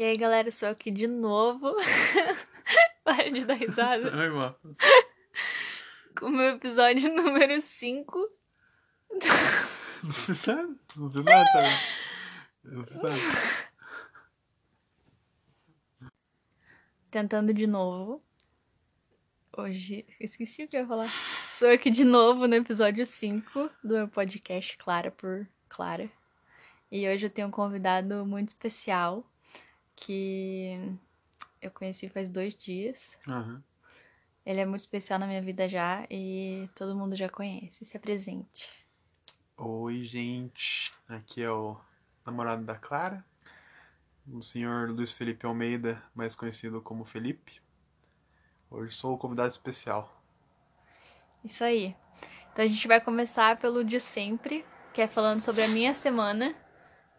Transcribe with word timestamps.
E 0.00 0.02
aí, 0.02 0.16
galera, 0.16 0.50
sou 0.50 0.70
aqui 0.70 0.90
de 0.90 1.06
novo. 1.06 1.76
Para 3.04 3.30
de 3.30 3.44
dar 3.44 3.52
risada. 3.52 4.10
Ai, 4.16 4.30
mano. 4.30 4.56
Com 6.18 6.24
o 6.24 6.30
meu 6.30 6.56
episódio 6.56 7.12
número 7.14 7.60
5. 7.60 8.18
Não 10.02 10.10
fiz 10.10 10.46
nada. 10.46 10.74
Não 10.96 11.10
fiz 11.12 11.22
nada, 11.22 11.44
tá? 11.52 11.62
Não 12.64 12.86
fiz 12.86 13.02
nada. 13.02 13.14
Tentando 17.10 17.52
de 17.52 17.66
novo. 17.66 18.24
Hoje, 19.54 20.06
esqueci 20.18 20.64
o 20.64 20.68
que 20.68 20.78
eu 20.78 20.80
ia 20.80 20.86
falar. 20.86 21.10
Sou 21.52 21.68
aqui 21.68 21.90
de 21.90 22.04
novo 22.04 22.48
no 22.48 22.54
episódio 22.54 23.04
5 23.04 23.70
do 23.84 23.96
meu 23.96 24.08
podcast 24.08 24.78
Clara 24.78 25.10
por 25.10 25.46
Clara. 25.68 26.10
E 26.90 27.06
hoje 27.06 27.26
eu 27.26 27.30
tenho 27.30 27.48
um 27.48 27.50
convidado 27.50 28.24
muito 28.24 28.48
especial 28.48 29.29
que 30.00 30.98
eu 31.60 31.70
conheci 31.70 32.08
faz 32.08 32.28
dois 32.28 32.56
dias. 32.56 33.16
Aham. 33.28 33.62
Ele 34.44 34.60
é 34.60 34.66
muito 34.66 34.80
especial 34.80 35.18
na 35.18 35.26
minha 35.26 35.42
vida 35.42 35.68
já 35.68 36.06
e 36.10 36.68
todo 36.74 36.96
mundo 36.96 37.14
já 37.14 37.28
conhece. 37.28 37.84
Se 37.84 37.96
apresente. 37.96 38.68
Oi, 39.56 40.04
gente. 40.04 40.90
Aqui 41.06 41.42
é 41.42 41.50
o 41.50 41.76
namorado 42.24 42.64
da 42.64 42.74
Clara, 42.74 43.24
o 44.26 44.42
senhor 44.42 44.88
Luiz 44.90 45.12
Felipe 45.12 45.46
Almeida, 45.46 46.02
mais 46.14 46.34
conhecido 46.34 46.80
como 46.80 47.04
Felipe. 47.04 47.60
Hoje 48.70 48.94
sou 48.94 49.14
o 49.14 49.18
convidado 49.18 49.50
especial. 49.50 50.22
Isso 51.44 51.62
aí. 51.62 51.94
Então 52.52 52.64
a 52.64 52.68
gente 52.68 52.88
vai 52.88 53.00
começar 53.00 53.58
pelo 53.58 53.84
de 53.84 54.00
sempre, 54.00 54.64
que 54.94 55.02
é 55.02 55.06
falando 55.06 55.40
sobre 55.40 55.62
a 55.62 55.68
minha 55.68 55.94
semana 55.94 56.54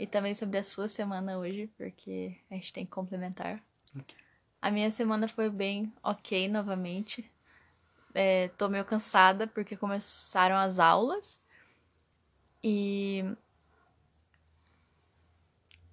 e 0.02 0.08
também 0.08 0.34
sobre 0.34 0.58
a 0.58 0.64
sua 0.64 0.90
semana 0.90 1.38
hoje, 1.38 1.70
porque 1.78 2.36
a 2.50 2.56
gente 2.56 2.74
tem 2.74 2.86
que 2.86 2.92
complementar. 2.92 3.62
Ok. 3.96 4.16
A 4.60 4.72
minha 4.72 4.90
semana 4.90 5.28
foi 5.28 5.48
bem 5.48 5.94
ok 6.02 6.48
novamente. 6.48 7.32
É, 8.12 8.48
tô 8.58 8.68
meio 8.68 8.84
cansada 8.84 9.46
porque 9.46 9.78
começaram 9.78 10.58
as 10.58 10.80
aulas 10.80 11.40
e 12.64 13.24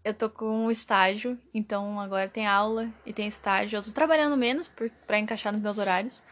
eu 0.03 0.15
tô 0.15 0.31
com 0.31 0.47
um 0.47 0.71
estágio, 0.71 1.39
então 1.53 2.01
agora 2.01 2.31
tem 2.31 2.47
aula 2.47 2.91
e 3.05 3.13
tem 3.13 3.29
estágio. 3.29 3.77
Eu 3.77 3.83
tô 3.83 3.93
trabalhando 3.93 4.39
menos 4.39 4.69
por, 4.69 4.89
pra 5.07 5.19
encaixar 5.19 5.53
nos 5.53 5.61
meus 5.61 5.77
horários, 5.77 6.23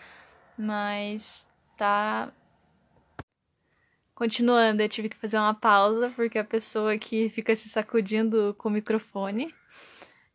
mas 0.56 1.46
tá. 1.76 2.32
Continuando, 4.16 4.80
eu 4.80 4.88
tive 4.88 5.10
que 5.10 5.16
fazer 5.18 5.36
uma 5.36 5.52
pausa 5.52 6.10
porque 6.16 6.38
a 6.38 6.44
pessoa 6.44 6.96
que 6.96 7.28
fica 7.28 7.54
se 7.54 7.68
sacudindo 7.68 8.54
com 8.56 8.70
o 8.70 8.72
microfone, 8.72 9.54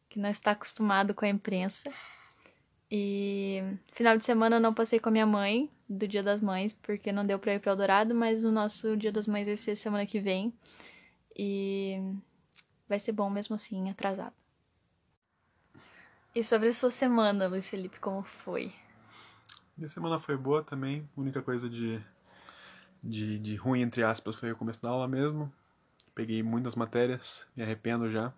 que 0.07 0.19
não 0.19 0.29
está 0.29 0.51
acostumado 0.51 1.15
com 1.15 1.25
a 1.25 1.29
imprensa. 1.29 1.91
E 2.91 3.59
final 3.93 4.15
de 4.15 4.23
semana 4.23 4.57
eu 4.57 4.59
não 4.59 4.71
passei 4.71 4.99
com 4.99 5.09
a 5.09 5.11
minha 5.11 5.25
mãe 5.25 5.67
do 5.89 6.07
Dia 6.07 6.21
das 6.21 6.41
Mães, 6.41 6.75
porque 6.75 7.11
não 7.11 7.25
deu 7.25 7.39
pra 7.39 7.55
ir 7.55 7.59
pra 7.59 7.71
Eldorado, 7.71 8.13
mas 8.13 8.43
o 8.43 8.51
nosso 8.51 8.95
Dia 8.95 9.11
das 9.11 9.27
Mães 9.27 9.47
vai 9.47 9.57
ser 9.57 9.75
semana 9.75 10.05
que 10.05 10.19
vem. 10.19 10.53
E 11.35 11.97
vai 12.87 12.99
ser 12.99 13.13
bom 13.13 13.31
mesmo 13.31 13.55
assim, 13.55 13.89
atrasado. 13.89 14.35
E 16.35 16.43
sobre 16.43 16.69
a 16.69 16.73
sua 16.73 16.91
semana, 16.91 17.47
Luiz 17.47 17.67
Felipe, 17.67 17.99
como 17.99 18.21
foi? 18.21 18.71
Minha 19.75 19.89
semana 19.89 20.19
foi 20.19 20.37
boa 20.37 20.63
também. 20.63 21.09
A 21.17 21.19
única 21.19 21.41
coisa 21.41 21.67
de, 21.67 21.99
de, 23.03 23.39
de 23.39 23.55
ruim, 23.55 23.81
entre 23.81 24.03
aspas, 24.03 24.35
foi 24.35 24.51
o 24.51 24.55
começo 24.55 24.81
da 24.81 24.89
aula 24.89 25.07
mesmo. 25.07 25.51
Peguei 26.13 26.43
muitas 26.43 26.75
matérias, 26.75 27.45
me 27.55 27.63
arrependo 27.63 28.11
já. 28.11 28.33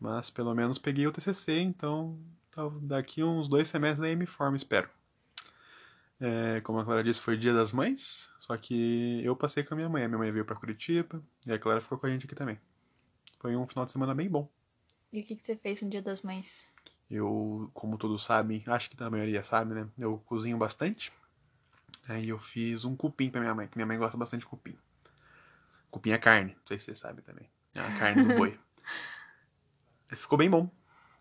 Mas 0.00 0.30
pelo 0.30 0.54
menos 0.54 0.78
peguei 0.78 1.06
o 1.06 1.12
TCC, 1.12 1.58
então 1.60 2.18
daqui 2.82 3.22
uns 3.22 3.48
dois 3.48 3.68
semestres 3.68 4.02
aí 4.02 4.16
me 4.16 4.26
formo, 4.26 4.56
espero. 4.56 4.88
É, 6.20 6.60
como 6.60 6.78
a 6.78 6.84
Clara 6.84 7.02
disse, 7.02 7.20
foi 7.20 7.36
dia 7.36 7.52
das 7.52 7.72
mães, 7.72 8.30
só 8.40 8.56
que 8.56 9.20
eu 9.24 9.34
passei 9.36 9.62
com 9.62 9.74
a 9.74 9.76
minha 9.76 9.88
mãe. 9.88 10.04
A 10.04 10.08
minha 10.08 10.18
mãe 10.18 10.30
veio 10.30 10.44
pra 10.44 10.56
Curitiba 10.56 11.22
e 11.46 11.52
a 11.52 11.58
Clara 11.58 11.80
ficou 11.80 11.98
com 11.98 12.06
a 12.06 12.10
gente 12.10 12.26
aqui 12.26 12.34
também. 12.34 12.58
Foi 13.40 13.54
um 13.56 13.66
final 13.66 13.84
de 13.84 13.92
semana 13.92 14.14
bem 14.14 14.28
bom. 14.28 14.48
E 15.12 15.20
o 15.20 15.24
que, 15.24 15.36
que 15.36 15.44
você 15.44 15.56
fez 15.56 15.80
no 15.82 15.90
Dia 15.90 16.02
das 16.02 16.22
Mães? 16.22 16.66
Eu, 17.10 17.70
como 17.74 17.98
todos 17.98 18.24
sabem, 18.24 18.62
acho 18.66 18.90
que 18.90 19.02
a 19.02 19.10
maioria 19.10 19.44
sabe, 19.44 19.74
né? 19.74 19.88
Eu 19.98 20.18
cozinho 20.26 20.56
bastante. 20.56 21.12
Aí 22.08 22.28
eu 22.28 22.38
fiz 22.38 22.84
um 22.84 22.94
cupim 22.94 23.30
pra 23.30 23.40
minha 23.40 23.54
mãe, 23.54 23.66
que 23.66 23.76
minha 23.76 23.86
mãe 23.86 23.98
gosta 23.98 24.16
bastante 24.16 24.40
de 24.40 24.46
cupim. 24.46 24.76
Cupim 25.90 26.10
é 26.10 26.18
carne, 26.18 26.52
não 26.54 26.66
sei 26.66 26.78
se 26.78 26.86
vocês 26.86 26.98
sabem 26.98 27.24
também. 27.24 27.48
É 27.74 27.80
a 27.80 27.98
carne 27.98 28.24
do 28.24 28.34
boi. 28.34 28.58
Ficou 30.12 30.38
bem 30.38 30.50
bom. 30.50 30.70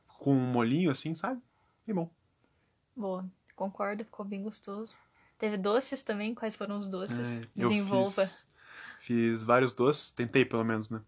Com 0.07 0.35
um 0.35 0.51
molhinho 0.51 0.91
assim, 0.91 1.16
sabe? 1.16 1.41
Bem 1.85 1.95
bom. 1.95 2.09
Boa, 2.95 3.25
concordo, 3.55 4.03
ficou 4.03 4.25
bem 4.25 4.44
gostoso. 4.44 4.97
Teve 5.39 5.57
doces 5.57 6.01
também? 6.01 6.35
Quais 6.35 6.55
foram 6.55 6.77
os 6.77 6.88
doces? 6.88 7.39
É, 7.39 7.47
Desenvolva. 7.55 8.25
Fiz, 8.25 8.45
fiz 9.00 9.44
vários 9.44 9.73
doces, 9.73 10.11
tentei 10.11 10.45
pelo 10.45 10.63
menos, 10.63 10.89
né? 10.89 11.01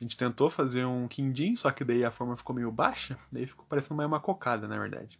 A 0.00 0.02
gente 0.02 0.16
tentou 0.16 0.48
fazer 0.48 0.86
um 0.86 1.06
quindim, 1.06 1.54
só 1.54 1.70
que 1.70 1.84
daí 1.84 2.02
a 2.04 2.10
forma 2.10 2.36
ficou 2.36 2.56
meio 2.56 2.72
baixa, 2.72 3.18
daí 3.30 3.46
ficou 3.46 3.66
parecendo 3.66 3.96
mais 3.96 4.06
uma 4.08 4.18
cocada, 4.18 4.66
na 4.66 4.78
verdade. 4.78 5.19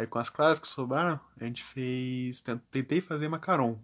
Aí 0.00 0.06
com 0.06 0.18
as 0.18 0.30
claras 0.30 0.58
que 0.58 0.66
sobraram, 0.66 1.20
a 1.38 1.44
gente 1.44 1.62
fez. 1.62 2.40
tent- 2.40 2.62
Tentei 2.70 3.00
fazer 3.02 3.28
macaron, 3.28 3.78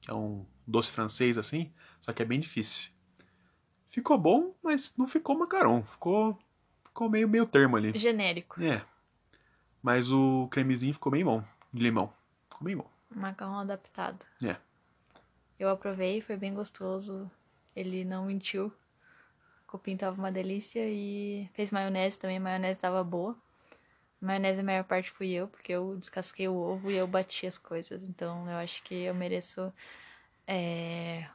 que 0.00 0.08
é 0.10 0.14
um 0.14 0.46
doce 0.66 0.92
francês 0.92 1.36
assim, 1.36 1.72
só 2.00 2.12
que 2.12 2.22
é 2.22 2.24
bem 2.24 2.38
difícil. 2.38 2.92
Ficou 3.90 4.16
bom, 4.16 4.54
mas 4.62 4.94
não 4.96 5.08
ficou 5.08 5.36
macaron, 5.36 5.82
ficou, 5.82 6.38
ficou 6.84 7.08
meio 7.10 7.28
meio 7.28 7.44
termo 7.46 7.76
ali. 7.76 7.98
Genérico. 7.98 8.62
É. 8.62 8.84
Mas 9.82 10.12
o 10.12 10.46
cremezinho 10.50 10.92
ficou 10.94 11.10
bem 11.10 11.24
bom, 11.24 11.42
de 11.72 11.82
limão. 11.82 12.12
Ficou 12.48 12.64
bem 12.64 12.76
bom. 12.76 12.88
Macarrão 13.10 13.58
adaptado. 13.58 14.24
É. 14.42 14.56
Eu 15.58 15.68
aprovei, 15.70 16.20
foi 16.20 16.36
bem 16.36 16.54
gostoso. 16.54 17.28
Ele 17.74 18.04
não 18.04 18.26
mentiu. 18.26 18.66
O 18.66 19.70
cupim 19.72 19.96
tava 19.96 20.16
uma 20.16 20.30
delícia 20.30 20.82
e 20.88 21.48
fez 21.54 21.70
maionese 21.72 22.18
também. 22.18 22.36
A 22.36 22.40
maionese 22.40 22.78
tava 22.78 23.02
boa. 23.02 23.36
A 24.20 24.26
maionese, 24.26 24.60
a 24.60 24.64
maior 24.64 24.84
parte 24.84 25.10
fui 25.10 25.30
eu, 25.30 25.48
porque 25.48 25.72
eu 25.72 25.96
descasquei 25.96 26.48
o 26.48 26.54
ovo 26.56 26.90
e 26.90 26.96
eu 26.96 27.06
bati 27.06 27.46
as 27.46 27.56
coisas. 27.56 28.02
Então 28.02 28.48
eu 28.50 28.56
acho 28.56 28.82
que 28.82 28.94
eu 28.94 29.14
mereço 29.14 29.72
é, 30.46 31.28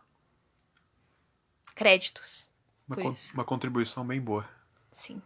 créditos. 1.76 2.50
Uma, 2.88 2.98
con- 2.98 3.12
isso. 3.12 3.34
uma 3.34 3.46
contribuição 3.46 4.06
bem 4.06 4.20
boa. 4.20 4.48
Sim. 4.92 5.22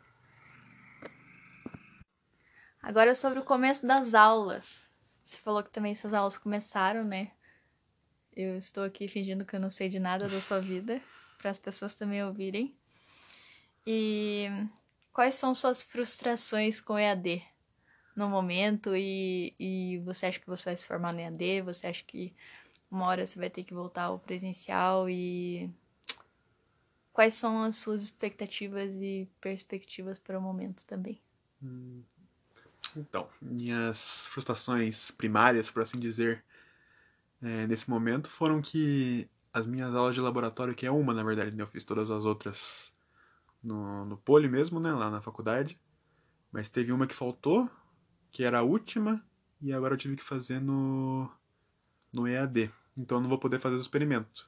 Agora 2.82 3.16
sobre 3.16 3.40
o 3.40 3.44
começo 3.44 3.86
das 3.86 4.14
aulas. 4.14 4.88
Você 5.24 5.38
falou 5.38 5.64
que 5.64 5.72
também 5.72 5.94
suas 5.94 6.14
aulas 6.14 6.38
começaram, 6.38 7.04
né? 7.04 7.32
Eu 8.34 8.56
estou 8.56 8.84
aqui 8.84 9.08
fingindo 9.08 9.44
que 9.46 9.56
eu 9.56 9.60
não 9.60 9.70
sei 9.70 9.90
de 9.90 10.00
nada 10.00 10.30
da 10.30 10.40
sua 10.40 10.62
vida, 10.62 11.02
para 11.38 11.50
as 11.50 11.60
pessoas 11.60 11.96
também 11.96 12.24
ouvirem. 12.24 12.78
E 13.86 14.48
quais 15.18 15.34
são 15.34 15.56
suas 15.56 15.82
frustrações 15.82 16.80
com 16.80 16.96
EAD 16.96 17.44
no 18.16 18.30
momento? 18.30 18.96
E, 18.96 19.56
e 19.60 19.98
você 20.06 20.28
acha 20.28 20.40
que 20.40 20.46
você 20.46 20.64
vai 20.66 20.78
se 20.78 20.86
formar 20.86 21.12
no 21.12 21.20
EAD? 21.20 21.64
Você 21.64 21.88
acha 21.88 22.04
que 22.06 22.36
uma 22.92 23.08
hora 23.08 23.26
você 23.26 23.40
vai 23.40 23.50
ter 23.50 23.64
que 23.64 23.74
voltar 23.74 24.04
ao 24.04 24.20
presencial? 24.20 25.10
E 25.10 25.72
quais 27.12 27.34
são 27.34 27.64
as 27.64 27.78
suas 27.78 28.04
expectativas 28.04 28.94
e 28.94 29.28
perspectivas 29.42 30.20
para 30.20 30.38
o 30.38 30.42
momento 30.42 30.86
também? 30.86 31.20
Então, 32.96 33.28
minhas 33.42 34.28
frustrações 34.28 35.10
primárias, 35.10 35.72
por 35.72 35.82
assim 35.82 36.00
dizer, 36.00 36.46
é, 37.42 37.66
nesse 37.66 37.90
momento 37.90 38.30
foram 38.30 38.62
que 38.62 39.28
as 39.52 39.66
minhas 39.66 39.96
aulas 39.96 40.14
de 40.14 40.22
laboratório, 40.22 40.76
que 40.76 40.86
é 40.86 40.92
uma, 40.92 41.12
na 41.12 41.24
verdade, 41.24 41.56
né? 41.56 41.64
Eu 41.64 41.68
fiz 41.68 41.84
todas 41.84 42.12
as 42.12 42.24
outras 42.24 42.96
no, 43.68 44.06
no 44.06 44.18
Poli 44.18 44.48
mesmo, 44.48 44.80
né? 44.80 44.92
Lá 44.92 45.12
na 45.12 45.22
faculdade. 45.22 45.78
Mas 46.52 46.70
teve 46.70 46.94
uma 46.94 47.06
que 47.06 47.14
faltou, 47.14 47.70
que 48.32 48.44
era 48.44 48.60
a 48.60 48.64
última, 48.64 49.22
e 49.62 49.74
agora 49.74 49.94
eu 49.94 49.98
tive 49.98 50.16
que 50.16 50.24
fazer 50.24 50.60
no, 50.62 51.30
no 52.12 52.28
EAD. 52.28 52.72
Então 52.98 53.18
eu 53.18 53.22
não 53.22 53.30
vou 53.30 53.38
poder 53.38 53.60
fazer 53.60 53.76
os 53.76 53.82
experimentos. 53.82 54.48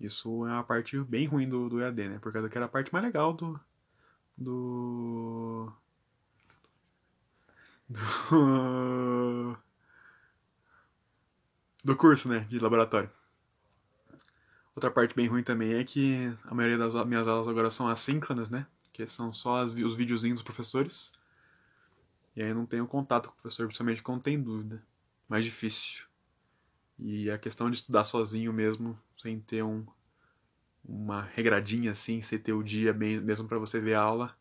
Isso 0.00 0.46
é 0.46 0.50
uma 0.50 0.64
parte 0.64 0.98
bem 1.04 1.26
ruim 1.26 1.48
do, 1.48 1.68
do 1.68 1.80
EAD, 1.80 2.08
né? 2.08 2.18
Por 2.18 2.32
causa 2.32 2.48
que 2.48 2.58
era 2.58 2.66
a 2.66 2.68
parte 2.68 2.92
mais 2.92 3.04
legal 3.04 3.32
do. 3.32 3.58
do. 4.36 5.72
do. 7.88 9.56
do 11.84 11.96
curso, 11.96 12.28
né? 12.28 12.40
De 12.50 12.58
laboratório. 12.58 13.08
Outra 14.74 14.90
parte 14.90 15.14
bem 15.14 15.26
ruim 15.28 15.42
também 15.42 15.74
é 15.74 15.84
que 15.84 16.32
a 16.44 16.54
maioria 16.54 16.78
das 16.78 16.94
minhas 17.06 17.28
aulas 17.28 17.48
agora 17.48 17.70
são 17.70 17.88
assíncronas, 17.88 18.48
né? 18.50 18.66
Que 18.92 19.06
são 19.06 19.32
só 19.32 19.62
as 19.62 19.70
os 19.72 19.94
videozinhos 19.94 20.36
dos 20.40 20.44
professores. 20.44 21.12
E 22.36 22.42
aí 22.42 22.48
eu 22.48 22.54
não 22.54 22.66
tenho 22.66 22.86
contato 22.86 23.28
com 23.28 23.34
o 23.34 23.42
professor, 23.42 23.66
principalmente 23.66 24.02
quando 24.02 24.22
tem 24.22 24.40
dúvida. 24.40 24.82
Mais 25.28 25.44
difícil. 25.44 26.06
E 26.98 27.30
a 27.30 27.38
questão 27.38 27.70
de 27.70 27.76
estudar 27.78 28.04
sozinho 28.04 28.52
mesmo, 28.52 28.98
sem 29.18 29.40
ter 29.40 29.62
um, 29.64 29.86
uma 30.84 31.22
regradinha 31.22 31.92
assim, 31.92 32.20
sem 32.20 32.38
ter 32.38 32.52
o 32.52 32.62
dia 32.62 32.92
bem, 32.92 33.20
mesmo 33.20 33.48
para 33.48 33.58
você 33.58 33.80
ver 33.80 33.94
a 33.94 34.02
aula, 34.02 34.36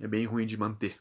é 0.00 0.08
bem 0.08 0.26
ruim 0.26 0.46
de 0.46 0.56
manter. 0.56 1.00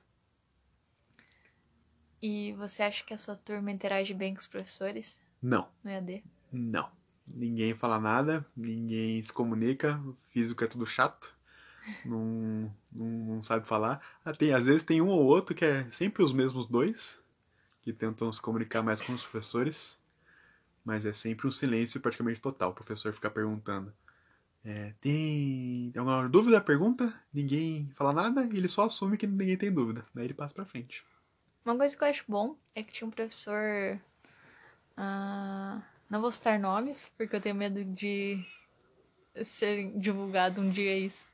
E 2.19 2.54
você 2.54 2.81
acha 2.81 3.04
que 3.04 3.13
a 3.13 3.18
sua 3.19 3.36
turma 3.36 3.69
interage 3.72 4.16
bem 4.16 4.34
com 4.34 4.39
os 4.39 4.48
professores 4.48 5.22
Não, 5.44 5.69
no 5.84 5.92
EAD? 5.92 6.24
não. 6.51 6.89
Ninguém 7.25 7.74
fala 7.74 8.00
nada, 8.00 8.46
ninguém 8.56 9.22
se 9.24 9.31
comunica, 9.31 9.98
o 10.06 10.16
físico 10.30 10.64
é 10.64 10.68
tudo 10.68 10.86
chato, 10.86 11.34
não, 12.06 12.74
não, 12.92 13.08
não 13.36 13.44
sabe 13.44 13.66
falar. 13.66 14.02
Ah, 14.25 14.34
tem, 14.34 14.54
às 14.54 14.66
vezes 14.66 14.84
tem 14.84 15.02
um 15.02 15.08
ou 15.08 15.24
outro 15.25 15.56
que 15.56 15.66
é 15.66 15.90
sempre 15.92 16.22
os 16.24 16.34
mesmos 16.34 16.68
dois, 16.68 17.20
que 17.81 17.94
tentam 17.94 18.31
se 18.31 18.42
comunicar 18.42 18.81
mais 18.84 19.02
com 19.02 19.14
os 19.14 19.22
professores, 19.22 19.98
mas 20.84 21.06
é 21.06 21.14
sempre 21.14 21.48
um 21.48 21.52
silêncio 21.52 22.02
praticamente 22.02 22.42
total. 22.42 22.72
O 22.72 22.74
professor 22.74 23.14
fica 23.14 23.30
perguntando. 23.30 23.94
É, 24.66 24.94
tem 25.02 25.92
alguma 25.96 26.28
dúvida? 26.30 26.62
Pergunta, 26.62 27.14
ninguém 27.34 27.92
fala 27.96 28.14
nada 28.14 28.46
e 28.52 28.58
ele 28.58 28.68
só 28.68 28.86
assume 28.86 29.18
que 29.18 29.28
ninguém 29.28 29.58
tem 29.58 29.72
dúvida. 29.72 30.06
Daí 30.14 30.25
ele 30.25 30.34
passa 30.34 30.54
pra 30.54 30.66
frente. 30.66 31.06
Uma 31.66 31.78
coisa 31.78 31.96
que 31.96 32.04
eu 32.04 32.08
acho 32.08 32.25
bom 32.28 32.58
é 32.75 32.84
que 32.84 32.94
tinha 32.94 33.08
um 33.08 33.12
professor. 33.12 34.00
ah, 34.98 35.81
não 36.13 36.21
vou 36.21 36.31
citar 36.31 36.60
nomes, 36.60 37.12
porque 37.18 37.36
eu 37.36 37.42
tenho 37.42 37.56
medo 37.56 37.83
de 37.83 38.39
ser 39.44 39.92
divulgado 39.98 40.62
um 40.62 40.69
dia 40.69 40.95
isso. 40.95 41.25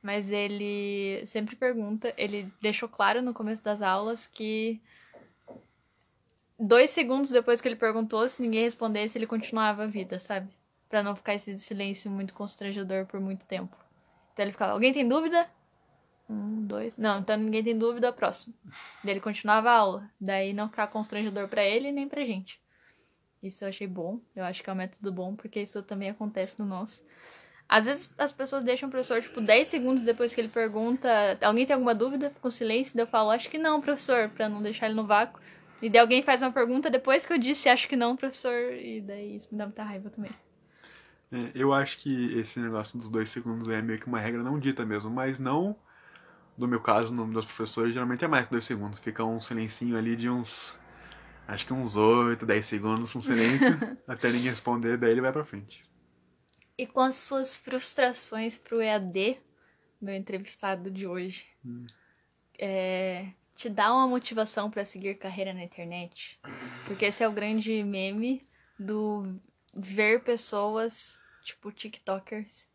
Mas 0.00 0.30
ele 0.30 1.26
sempre 1.26 1.56
pergunta, 1.56 2.14
ele 2.16 2.48
deixou 2.62 2.88
claro 2.88 3.20
no 3.20 3.34
começo 3.34 3.64
das 3.64 3.82
aulas 3.82 4.28
que 4.28 4.80
dois 6.56 6.90
segundos 6.90 7.32
depois 7.32 7.60
que 7.60 7.66
ele 7.66 7.74
perguntou, 7.74 8.28
se 8.28 8.40
ninguém 8.40 8.62
respondesse, 8.62 9.18
ele 9.18 9.26
continuava 9.26 9.82
a 9.82 9.88
vida, 9.88 10.20
sabe? 10.20 10.48
Pra 10.88 11.02
não 11.02 11.16
ficar 11.16 11.34
esse 11.34 11.58
silêncio 11.58 12.08
muito 12.08 12.32
constrangedor 12.32 13.06
por 13.06 13.18
muito 13.18 13.44
tempo. 13.46 13.76
Então 14.32 14.44
ele 14.44 14.52
ficava, 14.52 14.72
alguém 14.74 14.92
tem 14.92 15.08
dúvida? 15.08 15.50
Um, 16.28 16.64
dois. 16.66 16.96
Não, 16.96 17.18
então 17.18 17.36
ninguém 17.36 17.64
tem 17.64 17.76
dúvida, 17.76 18.12
próximo. 18.12 18.54
Daí 19.02 19.14
ele 19.14 19.20
continuava 19.20 19.70
a 19.70 19.76
aula. 19.76 20.10
Daí 20.20 20.52
não 20.52 20.68
ficar 20.68 20.86
constrangedor 20.86 21.48
pra 21.48 21.64
ele 21.64 21.90
nem 21.90 22.08
pra 22.08 22.24
gente. 22.24 22.59
Isso 23.42 23.64
eu 23.64 23.68
achei 23.68 23.86
bom. 23.86 24.20
Eu 24.34 24.44
acho 24.44 24.62
que 24.62 24.68
é 24.68 24.72
um 24.72 24.76
método 24.76 25.12
bom, 25.12 25.34
porque 25.34 25.60
isso 25.60 25.82
também 25.82 26.10
acontece 26.10 26.58
no 26.58 26.66
nosso. 26.66 27.04
Às 27.68 27.84
vezes 27.84 28.10
as 28.18 28.32
pessoas 28.32 28.64
deixam 28.64 28.88
o 28.88 28.90
professor, 28.90 29.22
tipo, 29.22 29.40
10 29.40 29.68
segundos 29.68 30.02
depois 30.02 30.34
que 30.34 30.40
ele 30.40 30.48
pergunta: 30.48 31.08
alguém 31.40 31.64
tem 31.64 31.74
alguma 31.74 31.94
dúvida? 31.94 32.32
Um 32.42 32.50
silêncio. 32.50 32.96
Daí 32.96 33.04
eu 33.04 33.08
falo: 33.08 33.30
acho 33.30 33.48
que 33.48 33.58
não, 33.58 33.80
professor, 33.80 34.28
pra 34.30 34.48
não 34.48 34.60
deixar 34.60 34.86
ele 34.86 34.96
no 34.96 35.06
vácuo. 35.06 35.40
E 35.80 35.88
daí 35.88 36.00
alguém 36.00 36.22
faz 36.22 36.42
uma 36.42 36.52
pergunta 36.52 36.90
depois 36.90 37.24
que 37.24 37.32
eu 37.32 37.38
disse: 37.38 37.68
acho 37.68 37.88
que 37.88 37.96
não, 37.96 38.16
professor. 38.16 38.72
E 38.74 39.00
daí 39.00 39.36
isso 39.36 39.48
me 39.52 39.58
dá 39.58 39.66
muita 39.66 39.82
raiva 39.84 40.10
também. 40.10 40.32
É, 41.32 41.52
eu 41.54 41.72
acho 41.72 41.98
que 41.98 42.38
esse 42.38 42.58
negócio 42.58 42.98
dos 42.98 43.08
dois 43.08 43.28
segundos 43.28 43.68
é 43.68 43.80
meio 43.80 44.00
que 44.00 44.08
uma 44.08 44.18
regra 44.18 44.42
não 44.42 44.58
dita 44.58 44.84
mesmo, 44.84 45.08
mas 45.10 45.38
não, 45.38 45.76
no 46.58 46.66
meu 46.66 46.80
caso, 46.80 47.14
no 47.14 47.24
dos 47.26 47.46
professores, 47.46 47.94
geralmente 47.94 48.24
é 48.24 48.28
mais 48.28 48.46
que 48.46 48.52
dois 48.52 48.64
segundos. 48.64 49.00
Fica 49.00 49.24
um 49.24 49.40
silencinho 49.40 49.96
ali 49.96 50.16
de 50.16 50.28
uns, 50.28 50.76
acho 51.50 51.66
que 51.66 51.72
uns 51.72 51.96
8, 51.96 52.46
10 52.46 52.66
segundos, 52.66 53.14
um 53.14 53.22
silêncio, 53.22 53.68
até 54.06 54.30
ninguém 54.30 54.50
responder, 54.50 54.96
daí 54.96 55.10
ele 55.10 55.20
vai 55.20 55.32
pra 55.32 55.44
frente. 55.44 55.84
E 56.78 56.86
com 56.86 57.00
as 57.00 57.16
suas 57.16 57.56
frustrações 57.58 58.56
pro 58.56 58.80
EAD, 58.80 59.38
meu 60.00 60.14
entrevistado 60.14 60.90
de 60.90 61.06
hoje, 61.06 61.44
é, 62.58 63.28
te 63.54 63.68
dá 63.68 63.92
uma 63.92 64.06
motivação 64.06 64.70
pra 64.70 64.84
seguir 64.84 65.16
carreira 65.16 65.52
na 65.52 65.62
internet? 65.62 66.40
Porque 66.86 67.04
esse 67.04 67.22
é 67.22 67.28
o 67.28 67.32
grande 67.32 67.82
meme 67.84 68.46
do 68.78 69.38
ver 69.74 70.22
pessoas, 70.22 71.18
tipo 71.44 71.70
TikTokers, 71.70 72.66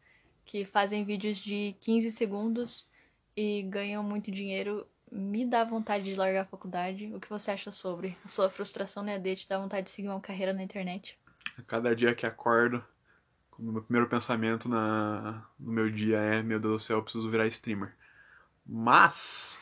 que 0.46 0.66
fazem 0.66 1.04
vídeos 1.04 1.38
de 1.38 1.76
15 1.82 2.12
segundos 2.12 2.88
e 3.36 3.64
ganham 3.64 4.04
muito 4.04 4.30
dinheiro. 4.30 4.88
Me 5.12 5.46
dá 5.46 5.64
vontade 5.64 6.06
de 6.06 6.16
largar 6.16 6.42
a 6.42 6.46
faculdade. 6.46 7.14
O 7.14 7.20
que 7.20 7.30
você 7.30 7.52
acha 7.52 7.72
sobre? 7.72 8.18
A 8.26 8.28
sua 8.28 8.50
frustração 8.50 9.04
no 9.04 9.10
EAD 9.10 9.36
te 9.36 9.48
dá 9.48 9.58
vontade 9.58 9.86
de 9.86 9.92
seguir 9.92 10.10
uma 10.10 10.20
carreira 10.20 10.54
na 10.54 10.64
internet? 10.64 11.18
A 11.58 11.62
cada 11.62 11.96
dia 11.96 12.16
que 12.16 12.26
acordo, 12.26 12.84
o 13.58 13.64
meu 13.64 13.82
primeiro 13.82 14.10
pensamento 14.10 14.68
na, 14.68 15.46
no 15.60 15.72
meu 15.72 15.90
dia 15.90 16.18
é: 16.18 16.44
meu 16.44 16.60
Deus 16.60 16.74
do 16.74 16.80
céu, 16.80 16.98
eu 16.98 17.04
preciso 17.04 17.30
virar 17.30 17.48
streamer. 17.48 17.96
Mas, 18.66 19.60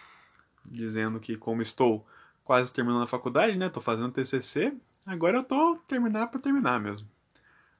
dizendo 0.65 1.19
que 1.19 1.37
como 1.37 1.61
estou 1.61 2.07
quase 2.43 2.71
terminando 2.71 3.03
a 3.03 3.07
faculdade, 3.07 3.57
né? 3.57 3.69
Tô 3.69 3.81
fazendo 3.81 4.11
TCC, 4.11 4.73
agora 5.05 5.37
eu 5.37 5.43
tô 5.43 5.77
terminar 5.87 6.27
por 6.27 6.39
terminar 6.39 6.79
mesmo. 6.79 7.07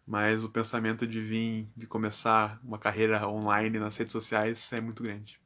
Mas 0.05 0.43
o 0.43 0.49
pensamento 0.49 1.07
de 1.07 1.21
vir, 1.21 1.67
de 1.75 1.87
começar 1.87 2.59
uma 2.61 2.77
carreira 2.77 3.25
online 3.27 3.79
nas 3.79 3.95
redes 3.95 4.11
sociais 4.11 4.71
é 4.73 4.81
muito 4.81 5.01
grande. 5.01 5.39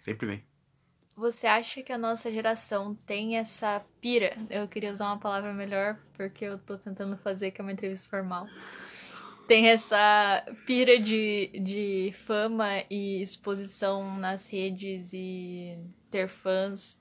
Sempre 0.00 0.26
vem. 0.26 0.51
Você 1.16 1.46
acha 1.46 1.82
que 1.82 1.92
a 1.92 1.98
nossa 1.98 2.32
geração 2.32 2.94
tem 3.06 3.36
essa 3.36 3.84
pira? 4.00 4.36
Eu 4.48 4.66
queria 4.66 4.92
usar 4.92 5.06
uma 5.06 5.18
palavra 5.18 5.52
melhor 5.52 5.98
porque 6.14 6.44
eu 6.44 6.58
tô 6.58 6.78
tentando 6.78 7.16
fazer 7.18 7.50
que 7.50 7.60
é 7.60 7.64
uma 7.64 7.72
entrevista 7.72 8.08
formal. 8.08 8.48
Tem 9.46 9.68
essa 9.68 10.44
pira 10.66 10.98
de, 10.98 11.48
de 11.62 12.14
fama 12.24 12.68
e 12.88 13.20
exposição 13.20 14.16
nas 14.18 14.46
redes 14.46 15.12
e 15.12 15.78
ter 16.10 16.28
fãs 16.28 16.98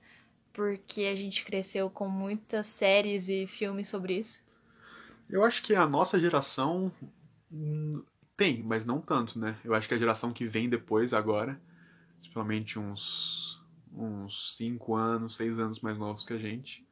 porque 0.54 1.04
a 1.04 1.16
gente 1.16 1.46
cresceu 1.46 1.90
com 1.90 2.10
muitas 2.10 2.68
séries 2.68 3.30
e 3.30 3.48
filmes 3.48 3.88
sobre 3.88 4.18
isso? 4.18 4.44
Eu 5.30 5.44
acho 5.44 5.64
que 5.64 5.74
a 5.74 5.88
nossa 5.88 6.20
geração 6.20 6.92
hum, 7.52 8.04
tem, 8.36 8.62
mas 8.62 8.84
não 8.84 9.00
tanto, 9.00 9.40
né? 9.40 9.58
Eu 9.64 9.74
acho 9.74 9.88
que 9.88 9.94
a 9.94 9.98
geração 9.98 10.34
que 10.34 10.46
vem 10.46 10.68
depois, 10.70 11.14
agora, 11.14 11.60
principalmente 12.20 12.78
uns 12.78 13.51
uns 13.94 14.56
5 14.58 14.96
anos, 14.96 15.36
6 15.36 15.60
anos 15.60 15.80
mais 15.80 15.98
novos 15.98 16.26
que 16.26 16.34
a 16.34 16.38
gente, 16.38 16.86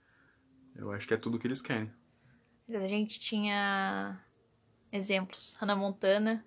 eu 0.75 0.91
acho 0.91 1.07
que 1.07 1.13
é 1.13 1.17
tudo 1.17 1.39
que 1.39 1.47
eles 1.47 1.61
querem. 1.61 1.91
A 2.69 2.87
gente 2.87 3.19
tinha 3.19 4.19
exemplos. 4.91 5.55
Hannah 5.59 5.75
Montana, 5.75 6.45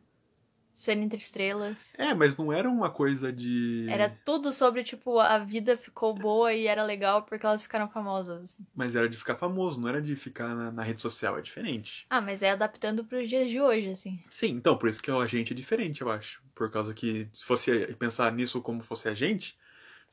Cena 0.74 1.02
Entre 1.02 1.18
Estrelas. 1.18 1.92
É, 1.98 2.14
mas 2.14 2.36
não 2.36 2.52
era 2.52 2.68
uma 2.68 2.90
coisa 2.90 3.32
de. 3.32 3.86
Era 3.88 4.08
tudo 4.24 4.52
sobre, 4.52 4.82
tipo, 4.84 5.18
a 5.18 5.38
vida 5.38 5.76
ficou 5.76 6.14
boa 6.14 6.52
e 6.52 6.66
era 6.66 6.82
legal 6.84 7.22
porque 7.22 7.44
elas 7.44 7.62
ficaram 7.62 7.88
famosas. 7.88 8.58
Mas 8.74 8.96
era 8.96 9.08
de 9.08 9.16
ficar 9.16 9.34
famoso, 9.34 9.80
não 9.80 9.88
era 9.88 10.00
de 10.00 10.14
ficar 10.16 10.54
na, 10.54 10.72
na 10.72 10.82
rede 10.82 11.02
social, 11.02 11.38
é 11.38 11.42
diferente. 11.42 12.06
Ah, 12.08 12.20
mas 12.20 12.42
é 12.42 12.50
adaptando 12.50 13.04
pros 13.04 13.28
dias 13.28 13.50
de 13.50 13.60
hoje, 13.60 13.90
assim. 13.90 14.22
Sim, 14.30 14.50
então, 14.50 14.76
por 14.76 14.88
isso 14.88 15.02
que 15.02 15.10
a 15.10 15.26
gente 15.26 15.52
é 15.52 15.56
diferente, 15.56 16.02
eu 16.02 16.10
acho. 16.10 16.42
Por 16.54 16.70
causa 16.70 16.94
que, 16.94 17.28
se 17.32 17.44
fosse 17.44 17.94
pensar 17.94 18.32
nisso 18.32 18.60
como 18.62 18.82
fosse 18.82 19.08
a 19.08 19.14
gente, 19.14 19.56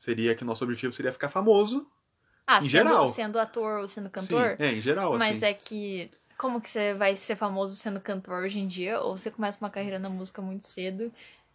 seria 0.00 0.34
que 0.34 0.44
nosso 0.44 0.64
objetivo 0.64 0.94
seria 0.94 1.12
ficar 1.12 1.28
famoso. 1.28 1.86
Ah, 2.46 2.56
Em 2.56 2.62
sendo, 2.62 2.70
geral. 2.70 3.06
sendo 3.08 3.38
ator 3.38 3.80
ou 3.80 3.86
sendo 3.86 4.08
cantor. 4.08 4.56
Sim, 4.56 4.62
é, 4.62 4.72
em 4.72 4.80
geral, 4.80 5.18
Mas 5.18 5.36
assim. 5.36 5.46
é 5.46 5.54
que. 5.54 6.10
Como 6.38 6.58
que 6.58 6.70
você 6.70 6.94
vai 6.94 7.16
ser 7.18 7.36
famoso 7.36 7.76
sendo 7.76 8.00
cantor 8.00 8.44
hoje 8.44 8.58
em 8.58 8.66
dia? 8.66 8.98
Ou 9.00 9.18
você 9.18 9.30
começa 9.30 9.62
uma 9.62 9.68
carreira 9.68 9.98
na 9.98 10.08
música 10.08 10.40
muito 10.40 10.66
cedo 10.66 11.12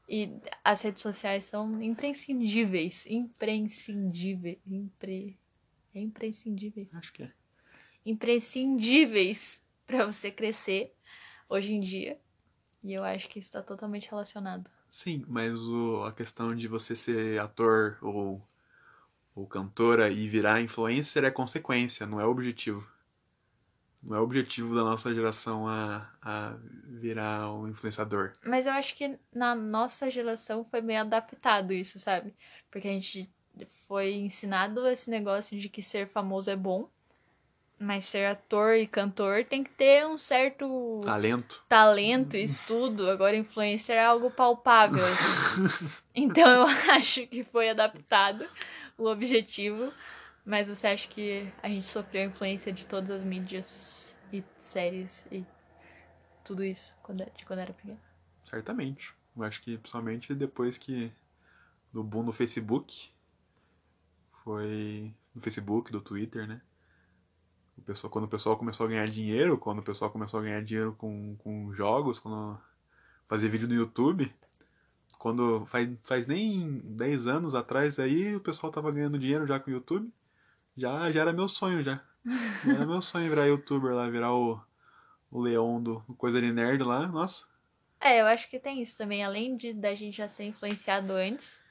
e 0.08 0.32
as 0.64 0.80
redes 0.84 1.02
sociais 1.02 1.46
são 1.46 1.82
imprescindíveis. 1.82 3.04
Imprescindíveis. 3.08 4.60
Impre... 4.68 5.40
É 5.94 6.00
imprescindíveis. 6.00 6.94
Acho 6.94 7.12
que 7.14 7.24
é. 7.24 7.32
Imprescindíveis 8.06 9.60
pra 9.88 10.06
você 10.06 10.30
crescer 10.30 10.94
hoje 11.50 11.74
em 11.74 11.80
dia. 11.80 12.20
E 12.84 12.94
eu 12.94 13.04
acho 13.04 13.28
que 13.28 13.40
isso 13.40 13.52
tá 13.52 13.64
totalmente 13.64 14.08
relacionado. 14.08 14.70
Sim, 14.90 15.26
mas 15.28 15.60
o, 15.62 16.04
a 16.04 16.12
questão 16.12 16.56
de 16.56 16.68
você 16.68 16.96
ser 16.96 17.40
ator 17.40 17.98
ou, 18.02 18.42
ou 19.36 19.46
cantora 19.46 20.10
e 20.10 20.28
virar 20.28 20.62
influencer 20.62 21.24
é 21.24 21.32
consequência, 21.32 22.06
não 22.06 22.20
é 22.20 22.26
objetivo. 22.26 22.90
Não 24.02 24.16
é 24.16 24.20
objetivo 24.20 24.76
da 24.76 24.84
nossa 24.84 25.14
geração 25.14 25.68
a, 25.68 26.08
a 26.22 26.58
virar 26.86 27.52
um 27.52 27.68
influenciador. 27.68 28.34
Mas 28.46 28.68
eu 28.68 28.74
acho 28.74 28.96
que 28.96 29.18
na 29.34 29.56
nossa 29.56 30.12
geração 30.12 30.64
foi 30.64 30.80
meio 30.80 31.02
adaptado 31.02 31.74
isso, 31.74 32.00
sabe? 32.00 32.36
Porque 32.70 32.88
a 32.88 32.92
gente 32.92 33.34
foi 33.88 34.14
ensinado 34.14 34.88
esse 34.88 35.10
negócio 35.10 35.60
de 35.60 35.70
que 35.70 35.82
ser 35.82 36.08
famoso 36.08 36.52
é 36.52 36.56
bom, 36.56 36.90
mas 37.80 38.06
ser 38.06 38.26
ator 38.26 38.76
e 38.76 38.88
cantor 38.88 39.46
tem 39.46 39.64
que 39.64 39.70
ter 39.70 40.08
um 40.08 40.18
certo 40.18 41.02
Talento. 41.04 41.64
talento, 41.68 42.38
estudo. 42.38 43.10
Agora, 43.10 43.36
influencer 43.36 43.98
é 43.98 44.06
algo 44.06 44.32
palpável. 44.32 45.04
assim. 45.06 45.98
então, 46.16 46.48
eu 46.48 46.94
acho 46.94 47.28
que 47.28 47.44
foi 47.44 47.70
adaptado 47.70 48.48
o 48.98 49.06
objetivo. 49.08 49.92
Mas 50.46 50.68
você 50.68 50.88
acha 50.88 51.08
que 51.08 51.52
a 51.62 51.68
gente 51.68 51.88
sofreu 51.88 52.22
a 52.22 52.26
influência 52.26 52.72
de 52.72 52.86
todas 52.86 53.10
as 53.10 53.24
mídias 53.24 54.16
e 54.32 54.44
séries 54.60 55.26
e 55.32 55.44
tudo 56.44 56.64
isso 56.64 56.96
quando, 57.02 57.26
de 57.36 57.46
quando 57.46 57.60
era 57.60 57.74
pequeno? 57.74 58.00
Certamente. 58.44 59.14
Eu 59.36 59.44
acho 59.44 59.62
que 59.62 59.78
principalmente 59.78 60.36
depois 60.36 60.78
que 60.78 61.12
do 61.92 62.04
boom 62.04 62.26
do 62.26 62.32
Facebook, 62.32 63.10
foi 64.44 65.12
no 65.34 65.42
Facebook, 65.42 65.92
do 65.92 66.00
Twitter, 66.00 66.48
né? 66.48 66.62
O 67.78 67.82
pessoal, 67.82 68.12
quando 68.12 68.26
o 68.26 68.28
pessoal 68.30 68.58
começou 68.58 68.86
a 68.86 68.90
ganhar 68.90 69.08
dinheiro, 69.08 69.58
quando 69.58 69.80
o 69.80 69.84
pessoal 69.84 70.10
começou 70.10 70.40
a 70.40 70.44
ganhar 70.44 70.64
dinheiro 70.64 70.94
com, 70.98 71.36
com 71.38 71.74
jogos, 71.74 72.20
quando 72.20 72.60
fazia 73.28 73.50
vídeo 73.50 73.68
no 73.68 73.76
YouTube, 73.76 74.34
Quando 75.20 75.66
faz, 75.68 75.90
faz 76.04 76.28
nem 76.28 76.80
10 76.84 77.28
anos 77.28 77.56
atrás 77.56 78.00
aí, 78.00 78.36
o 78.36 78.40
pessoal 78.40 78.72
tava 78.72 78.92
ganhando 78.92 79.20
dinheiro 79.20 79.48
já 79.48 79.60
com 79.60 79.70
o 79.70 79.74
YouTube. 79.74 80.12
Já, 80.78 81.12
já 81.12 81.22
era 81.22 81.34
meu 81.34 81.48
sonho 81.48 81.84
já. 81.84 82.02
já 82.66 82.74
era 82.74 82.86
meu 82.86 83.02
sonho 83.02 83.30
virar 83.30 83.46
youtuber 83.46 83.94
lá, 83.94 84.10
virar 84.10 84.34
o, 84.34 84.60
o 85.32 85.42
leão 85.42 85.82
do 85.82 86.02
Coisa 86.18 86.42
de 86.42 86.52
Nerd 86.52 86.84
lá. 86.84 87.08
Nossa. 87.08 87.46
É, 88.00 88.22
eu 88.22 88.26
acho 88.26 88.50
que 88.50 88.60
tem 88.60 88.82
isso 88.82 88.98
também. 88.98 89.24
Além 89.24 89.58
de 89.58 89.74
da 89.74 89.96
gente 89.96 90.18
já 90.18 90.28
ser 90.28 90.44
influenciado 90.46 91.14
antes, 91.14 91.62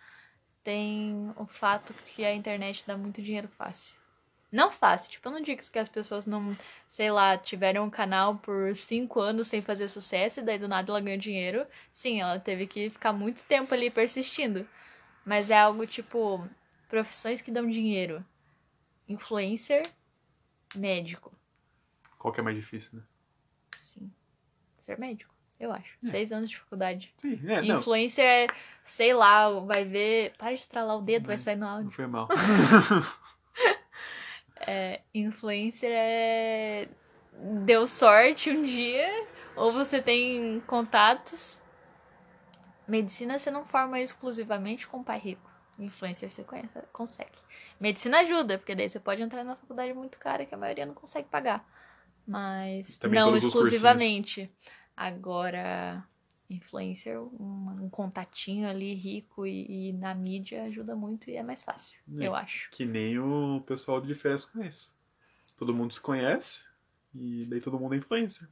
tem 0.62 1.32
o 1.36 1.46
fato 1.46 1.92
que 1.94 2.24
a 2.24 2.34
internet 2.34 2.84
dá 2.86 2.96
muito 2.96 3.22
dinheiro 3.22 3.48
fácil. 3.48 3.96
Não 4.54 4.70
fácil, 4.70 5.10
tipo, 5.10 5.26
eu 5.26 5.32
não 5.32 5.40
digo 5.40 5.60
que 5.68 5.78
as 5.80 5.88
pessoas 5.88 6.26
não, 6.26 6.56
sei 6.88 7.10
lá, 7.10 7.36
tiveram 7.36 7.86
um 7.86 7.90
canal 7.90 8.36
por 8.36 8.76
cinco 8.76 9.18
anos 9.18 9.48
sem 9.48 9.60
fazer 9.60 9.88
sucesso 9.88 10.38
e 10.38 10.44
daí 10.44 10.60
do 10.60 10.68
nada 10.68 10.92
ela 10.92 11.00
ganhou 11.00 11.18
dinheiro. 11.18 11.66
Sim, 11.90 12.20
ela 12.20 12.38
teve 12.38 12.68
que 12.68 12.88
ficar 12.88 13.12
muito 13.12 13.44
tempo 13.46 13.74
ali 13.74 13.90
persistindo. 13.90 14.64
Mas 15.26 15.50
é 15.50 15.58
algo 15.58 15.84
tipo, 15.88 16.48
profissões 16.88 17.40
que 17.40 17.50
dão 17.50 17.68
dinheiro. 17.68 18.24
Influencer, 19.08 19.82
médico. 20.72 21.32
Qual 22.16 22.32
que 22.32 22.38
é 22.38 22.44
mais 22.44 22.56
difícil, 22.56 22.98
né? 22.98 23.02
Sim. 23.76 24.08
Ser 24.78 24.96
médico, 25.00 25.34
eu 25.58 25.72
acho. 25.72 25.98
É. 26.04 26.06
Seis 26.06 26.30
anos 26.30 26.48
de 26.48 26.54
dificuldade. 26.54 27.12
Sim, 27.16 27.40
é, 27.48 27.64
Influencer 27.64 28.24
é, 28.24 28.46
sei 28.84 29.14
lá, 29.14 29.50
vai 29.62 29.84
ver. 29.84 30.32
Para 30.38 30.50
de 30.50 30.60
estralar 30.60 30.96
o 30.96 31.02
dedo, 31.02 31.26
vai, 31.26 31.34
vai 31.34 31.44
sair 31.44 31.56
no 31.56 31.66
áudio. 31.66 31.86
Não 31.86 31.90
foi 31.90 32.06
mal. 32.06 32.28
é, 34.66 35.00
influencer 35.14 35.90
é. 35.92 36.88
Deu 37.64 37.86
sorte 37.86 38.50
um 38.50 38.62
dia, 38.62 39.26
ou 39.56 39.72
você 39.72 40.00
tem 40.00 40.62
contatos. 40.66 41.60
Medicina 42.86 43.38
você 43.38 43.50
não 43.50 43.64
forma 43.64 43.98
exclusivamente 43.98 44.86
com 44.86 45.02
pai 45.02 45.18
rico. 45.18 45.50
Influencer 45.78 46.30
você 46.30 46.44
conhece, 46.44 46.68
consegue. 46.92 47.32
Medicina 47.80 48.20
ajuda, 48.20 48.58
porque 48.58 48.74
daí 48.74 48.88
você 48.88 49.00
pode 49.00 49.22
entrar 49.22 49.42
numa 49.42 49.56
faculdade 49.56 49.92
muito 49.92 50.18
cara 50.18 50.46
que 50.46 50.54
a 50.54 50.58
maioria 50.58 50.86
não 50.86 50.94
consegue 50.94 51.28
pagar. 51.28 51.66
Mas 52.26 52.96
Também 52.98 53.20
não 53.20 53.36
exclusivamente. 53.36 54.50
Agora, 54.96 56.04
influencer, 56.48 57.20
um, 57.20 57.84
um, 57.84 57.88
contatinho 57.88 58.68
ali 58.68 58.94
rico 58.94 59.46
e, 59.46 59.88
e, 59.88 59.92
na 59.92 60.14
mídia 60.14 60.64
ajuda 60.64 60.94
muito 60.94 61.30
e 61.30 61.36
é 61.36 61.42
mais 61.42 61.62
fácil, 61.62 62.00
é, 62.18 62.26
eu 62.26 62.34
acho. 62.34 62.70
Que 62.70 62.84
nem 62.84 63.18
o 63.18 63.62
pessoal 63.66 64.00
de 64.00 64.14
férias 64.14 64.44
conhece. 64.44 64.90
Todo 65.56 65.74
mundo 65.74 65.92
se 65.92 66.00
conhece 66.00 66.64
e 67.14 67.46
daí 67.46 67.60
todo 67.60 67.78
mundo 67.78 67.94
é 67.94 67.98
influencer. 67.98 68.48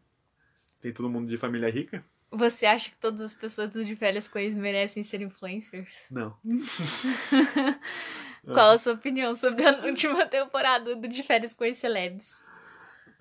Tem 0.81 0.93
todo 0.93 1.11
mundo 1.11 1.29
de 1.29 1.37
família 1.37 1.71
rica. 1.71 2.05
Você 2.31 2.65
acha 2.65 2.91
que 2.91 2.97
todas 2.97 3.21
as 3.21 3.35
pessoas 3.35 3.71
do 3.71 3.85
de 3.85 3.95
férias 3.95 4.27
conhece 4.27 4.57
merecem 4.57 5.05
ser 5.05 5.21
influencers? 5.21 6.07
Não. 6.11 6.37
Qual 8.45 8.73
a 8.73 8.79
sua 8.79 8.95
opinião 8.95 9.37
sobre 9.37 9.67
a 9.67 9.85
última 9.85 10.27
temporada 10.27 10.97
do 10.97 11.09
De 11.09 11.23
Férias 11.23 11.55
com 11.55 11.73
Celebs? 11.75 12.43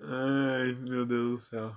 Ai, 0.00 0.72
meu 0.80 1.06
Deus 1.06 1.30
do 1.30 1.38
céu. 1.38 1.76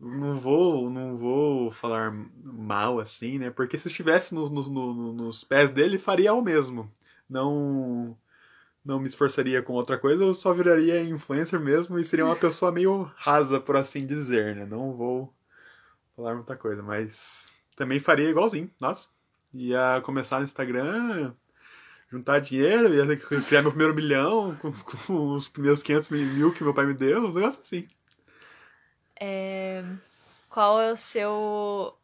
Não 0.00 0.34
vou, 0.34 0.88
não 0.88 1.14
vou 1.14 1.70
falar 1.70 2.10
mal 2.42 2.98
assim, 2.98 3.38
né? 3.38 3.50
Porque 3.50 3.76
se 3.76 3.88
estivesse 3.88 4.34
no, 4.34 4.48
no, 4.48 4.62
no, 4.70 5.12
nos 5.12 5.44
pés 5.44 5.70
dele, 5.70 5.98
faria 5.98 6.32
o 6.32 6.40
mesmo. 6.40 6.90
Não, 7.28 8.16
não 8.84 8.98
me 8.98 9.06
esforçaria 9.06 9.62
com 9.62 9.74
outra 9.74 9.98
coisa, 9.98 10.24
eu 10.24 10.34
só 10.34 10.54
viraria 10.54 11.02
influencer 11.02 11.60
mesmo 11.60 11.98
e 11.98 12.04
seria 12.04 12.24
uma 12.24 12.36
pessoa 12.36 12.72
meio 12.72 13.02
rasa, 13.16 13.60
por 13.60 13.76
assim 13.76 14.06
dizer, 14.06 14.56
né? 14.56 14.64
Não 14.66 14.96
vou 14.96 15.34
falar 16.16 16.34
muita 16.34 16.56
coisa, 16.56 16.82
mas 16.82 17.46
também 17.76 18.00
faria 18.00 18.30
igualzinho, 18.30 18.70
nossa. 18.80 19.08
Ia 19.52 20.00
começar 20.02 20.38
no 20.38 20.44
Instagram, 20.44 21.34
juntar 22.10 22.40
dinheiro, 22.40 22.94
ia 22.94 23.16
criar 23.42 23.62
meu 23.62 23.70
primeiro 23.72 23.94
milhão 23.94 24.56
com, 24.56 24.72
com 24.72 25.34
os 25.34 25.48
primeiros 25.48 25.82
500 25.82 26.10
mil 26.10 26.54
que 26.54 26.64
meu 26.64 26.72
pai 26.74 26.86
me 26.86 26.94
deu, 26.94 27.24
uns 27.24 27.34
negócios 27.36 27.62
assim. 27.62 27.86
É... 29.20 29.84
Qual 30.48 30.80
é 30.80 30.90
o 30.90 30.96
seu 30.96 31.94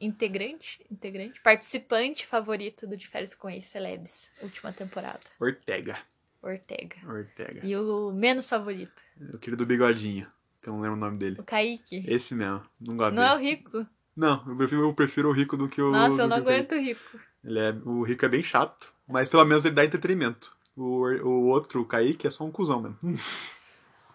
integrante, 0.00 0.84
integrante, 0.90 1.40
participante 1.40 2.26
favorito 2.26 2.86
do 2.86 2.96
De 2.96 3.08
Férias 3.08 3.34
com 3.34 3.48
Ex-Celebs, 3.48 4.30
última 4.42 4.72
temporada? 4.72 5.20
Ortega. 5.40 5.98
Ortega. 6.42 6.96
Ortega. 7.08 7.60
E 7.64 7.74
o 7.76 8.12
menos 8.12 8.48
favorito? 8.48 9.02
O 9.32 9.38
querido 9.38 9.64
Bigodinho, 9.64 10.26
que 10.62 10.68
eu 10.68 10.74
não 10.74 10.82
lembro 10.82 10.96
o 10.96 11.00
nome 11.00 11.18
dele. 11.18 11.40
O 11.40 11.42
Kaique. 11.42 12.04
Esse 12.06 12.34
mesmo, 12.34 12.62
não 12.78 12.96
gosto 12.96 13.14
Não 13.14 13.22
dele. 13.22 13.32
é 13.32 13.34
o 13.34 13.38
Rico? 13.38 13.86
Não, 14.14 14.44
eu 14.46 14.56
prefiro, 14.56 14.82
eu 14.82 14.94
prefiro 14.94 15.28
o 15.30 15.32
Rico 15.32 15.56
do 15.56 15.68
que 15.68 15.80
o... 15.80 15.90
Nossa, 15.90 16.22
eu 16.22 16.28
não 16.28 16.36
aguento 16.36 16.72
o 16.72 16.78
Rico. 16.78 17.18
Ele 17.42 17.58
é, 17.58 17.70
o 17.84 18.02
Rico 18.02 18.24
é 18.24 18.28
bem 18.28 18.42
chato, 18.42 18.92
mas 19.08 19.28
pelo 19.28 19.44
menos 19.44 19.64
ele 19.64 19.74
dá 19.74 19.84
entretenimento. 19.84 20.56
O, 20.76 21.06
o 21.06 21.46
outro, 21.48 21.80
o 21.80 21.84
Kaique, 21.84 22.26
é 22.26 22.30
só 22.30 22.44
um 22.44 22.52
cuzão 22.52 22.80
mesmo. 22.80 22.98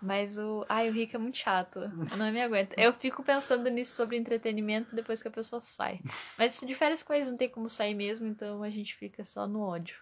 Mas 0.02 0.38
o. 0.38 0.66
Ai, 0.70 0.90
o 0.90 0.94
Rick 0.94 1.16
é 1.16 1.20
muito 1.20 1.38
chato. 1.38 1.80
Eu 1.80 2.18
não 2.18 2.32
me 2.32 2.42
aguento. 2.42 2.74
Eu 2.78 2.94
fico 2.94 3.22
pensando 3.24 3.70
nisso 3.70 3.96
sobre 3.96 4.18
entretenimento 4.18 4.96
depois 4.96 5.22
que 5.22 5.28
a 5.28 5.32
pessoa 5.32 5.62
sai. 5.62 6.00
Mas 6.38 6.60
de 6.60 6.76
férias 6.76 7.06
eles 7.10 7.30
não 7.30 7.38
tem 7.38 7.50
como 7.50 7.68
sair 7.68 7.94
mesmo, 7.94 8.28
então 8.28 8.64
a 8.64 8.70
gente 8.70 8.96
fica 8.96 9.26
só 9.26 9.46
no 9.46 9.62
ódio. 9.62 10.02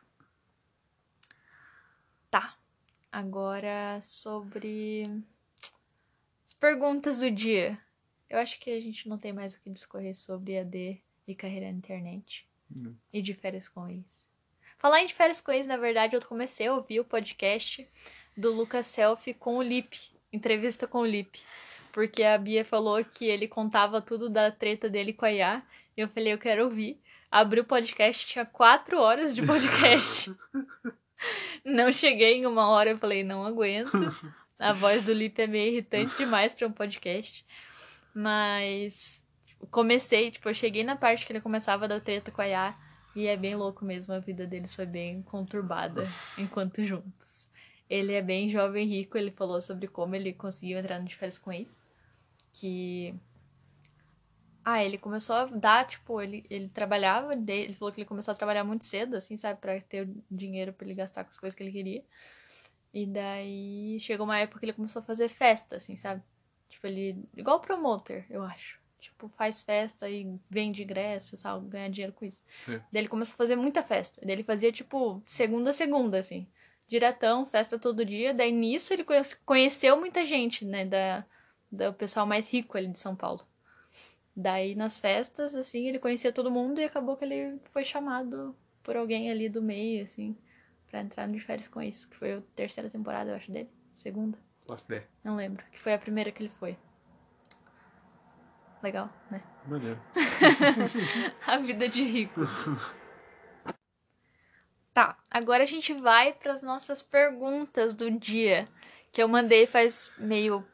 Tá. 2.30 2.56
Agora 3.12 4.00
sobre. 4.04 5.10
As 6.48 6.54
perguntas 6.54 7.20
do 7.20 7.32
dia. 7.32 7.80
Eu 8.30 8.40
acho 8.40 8.60
que 8.60 8.70
a 8.70 8.82
gente 8.82 9.08
não 9.08 9.18
tem 9.18 9.34
mais 9.34 9.56
o 9.56 9.62
que 9.62 9.70
discorrer 9.70 10.16
sobre 10.16 10.60
AD 10.60 11.02
e 11.28 11.36
carreira 11.36 11.72
na 11.72 11.78
internet. 11.78 12.48
Hum. 12.70 12.94
E 13.12 13.22
de 13.22 13.34
férias 13.34 13.68
com 13.68 13.88
ex. 13.90 14.28
Falar 14.78 15.02
em 15.02 15.08
de 15.08 15.14
férias 15.14 15.42
com 15.42 15.52
ex, 15.52 15.66
na 15.66 15.78
verdade, 15.78 16.16
eu 16.16 16.22
comecei 16.22 16.68
a 16.68 16.74
ouvir 16.74 17.00
o 17.00 17.06
podcast 17.06 17.90
do 18.38 18.54
Lucas 18.54 18.86
Selfie 18.86 19.34
com 19.34 19.58
o 19.58 19.62
Lip, 19.64 19.98
entrevista 20.32 20.86
com 20.88 21.00
o 21.00 21.06
Lip. 21.06 21.42
Porque 21.92 22.24
a 22.24 22.38
Bia 22.38 22.64
falou 22.64 23.04
que 23.04 23.26
ele 23.26 23.48
contava 23.48 24.00
tudo 24.00 24.30
da 24.30 24.52
treta 24.52 24.88
dele 24.88 25.12
com 25.12 25.26
a 25.26 25.32
Iá. 25.32 25.64
E 25.98 26.02
eu 26.02 26.08
falei, 26.08 26.32
eu 26.34 26.38
quero 26.38 26.66
ouvir. 26.66 27.02
Abri 27.32 27.60
o 27.60 27.66
podcast, 27.66 28.28
tinha 28.28 28.46
quatro 28.46 29.00
horas 29.00 29.34
de 29.34 29.44
podcast. 29.44 30.32
não 31.66 31.92
cheguei 31.92 32.36
em 32.36 32.46
uma 32.46 32.70
hora, 32.70 32.92
eu 32.92 33.00
falei, 33.00 33.24
não 33.24 33.44
aguento. 33.44 33.92
A 34.60 34.74
voz 34.74 35.02
do 35.02 35.12
Lip 35.12 35.42
é 35.42 35.48
meio 35.48 35.72
irritante 35.72 36.16
demais 36.18 36.54
para 36.54 36.68
um 36.68 36.72
podcast. 36.72 37.44
Mas 38.14 39.24
comecei, 39.72 40.30
tipo, 40.30 40.48
eu 40.48 40.54
cheguei 40.54 40.84
na 40.84 40.96
parte 40.96 41.26
que 41.26 41.32
ele 41.32 41.42
começava 41.42 41.88
da 41.88 42.00
treta 42.00 42.30
com 42.30 42.42
a 42.42 42.46
Iá. 42.46 42.78
E 43.16 43.26
é 43.26 43.36
bem 43.36 43.56
louco 43.56 43.84
mesmo, 43.84 44.14
a 44.14 44.20
vida 44.20 44.46
deles 44.46 44.76
foi 44.76 44.86
bem 44.86 45.24
conturbada 45.24 46.08
enquanto 46.38 46.86
juntos. 46.86 47.47
Ele 47.90 48.14
é 48.14 48.22
bem 48.22 48.50
jovem 48.50 48.86
e 48.86 48.98
rico, 48.98 49.18
ele 49.18 49.32
falou 49.32 49.62
sobre 49.62 49.88
como 49.88 50.16
ele 50.16 50.34
conseguiu 50.34 50.78
entrar 50.78 51.00
no 51.00 51.06
de 51.06 51.16
férias 51.16 51.38
com 51.38 51.52
ex. 51.52 51.82
Que. 52.54 53.16
Ah, 54.64 54.84
ele 54.84 54.98
começou 54.98 55.36
a 55.36 55.46
dar, 55.46 55.88
tipo, 55.88 56.22
ele, 56.22 56.46
ele 56.50 56.68
trabalhava, 56.68 57.34
ele 57.34 57.74
falou 57.74 57.94
que 57.94 58.02
ele 58.02 58.08
começou 58.08 58.34
a 58.34 58.36
trabalhar 58.36 58.66
muito 58.66 58.84
cedo, 58.84 59.16
assim, 59.16 59.38
sabe, 59.38 59.62
pra 59.62 59.80
ter 59.80 60.10
dinheiro 60.30 60.74
para 60.74 60.86
ele 60.86 60.94
gastar 60.94 61.24
com 61.24 61.30
as 61.30 61.40
coisas 61.40 61.56
que 61.56 61.64
ele 61.64 61.72
queria. 61.72 62.04
E 62.94 63.06
daí 63.06 63.98
chegou 64.02 64.26
uma 64.26 64.40
época 64.40 64.60
que 64.60 64.66
ele 64.66 64.74
começou 64.74 65.02
a 65.02 65.06
fazer 65.06 65.30
festa, 65.30 65.78
assim, 65.78 65.96
sabe? 65.96 66.22
Tipo, 66.68 66.88
ele. 66.88 67.24
Igual 67.38 67.62
promoter, 67.62 68.26
eu 68.30 68.44
acho. 68.44 68.78
Tipo, 69.00 69.30
faz 69.30 69.62
festa 69.62 70.10
e 70.10 70.38
vende 70.50 70.84
ingresso, 70.84 71.38
sabe? 71.38 71.70
Ganha 71.70 71.90
dinheiro 71.90 72.12
com 72.12 72.26
isso. 72.26 72.44
É. 72.68 72.82
Daí 72.92 73.04
ele 73.04 73.08
começou 73.08 73.36
a 73.36 73.38
fazer 73.38 73.56
muita 73.56 73.82
festa. 73.82 74.20
Daí 74.22 74.32
ele 74.34 74.44
fazia, 74.44 74.72
tipo, 74.72 75.24
segunda 75.26 75.70
a 75.70 75.74
segunda, 75.74 76.20
assim 76.20 76.46
diretão, 76.88 77.46
festa 77.46 77.78
todo 77.78 78.06
dia. 78.06 78.34
Daí 78.34 78.52
nisso 78.52 78.94
ele 78.94 79.06
conheceu 79.46 80.00
muita 80.00 80.26
gente, 80.26 80.66
né? 80.66 80.86
Da, 80.86 81.26
do 81.72 81.94
pessoal 81.94 82.26
mais 82.26 82.52
rico 82.52 82.78
ali 82.78 82.88
de 82.88 83.00
São 83.00 83.16
Paulo. 83.16 83.46
Daí 84.36 84.76
nas 84.76 85.00
festas, 85.00 85.54
assim, 85.56 85.88
ele 85.88 86.00
conhecia 86.00 86.32
todo 86.32 86.52
mundo 86.52 86.80
e 86.80 86.84
acabou 86.84 87.18
que 87.18 87.26
ele 87.26 87.60
foi 87.72 87.84
chamado 87.84 88.56
por 88.84 88.96
alguém 88.96 89.30
ali 89.30 89.50
do 89.50 89.62
meio, 89.62 90.04
assim, 90.04 90.38
pra 90.90 91.02
entrar 91.02 91.28
no 91.28 91.34
de 91.34 91.40
férias 91.42 91.68
com 91.68 91.82
isso. 91.82 92.08
Que 92.08 92.16
foi 92.16 92.34
a 92.36 92.42
terceira 92.56 92.90
temporada, 92.90 93.32
eu 93.32 93.36
acho, 93.36 93.52
dele. 93.52 93.70
Segunda. 93.94 94.38
Last 94.68 94.88
Day. 94.88 95.04
Não 95.24 95.36
lembro. 95.36 95.64
Que 95.72 95.80
foi 95.80 95.94
a 95.94 95.98
primeira 95.98 96.32
que 96.32 96.44
ele 96.44 96.52
foi. 96.60 96.78
Legal, 98.84 99.10
né? 99.32 99.42
Maneiro. 99.66 100.00
a 101.48 101.58
vida 101.58 101.90
de 101.90 102.04
rico. 102.04 102.42
Tá, 104.98 105.16
agora 105.30 105.62
a 105.62 105.68
gente 105.68 105.94
vai 105.94 106.34
para 106.34 106.54
as 106.54 106.64
nossas 106.64 107.04
perguntas 107.04 107.94
do 107.94 108.10
dia, 108.10 108.68
que 109.12 109.22
eu 109.22 109.28
mandei 109.28 109.68
faz 109.68 110.12
meio 110.18 110.66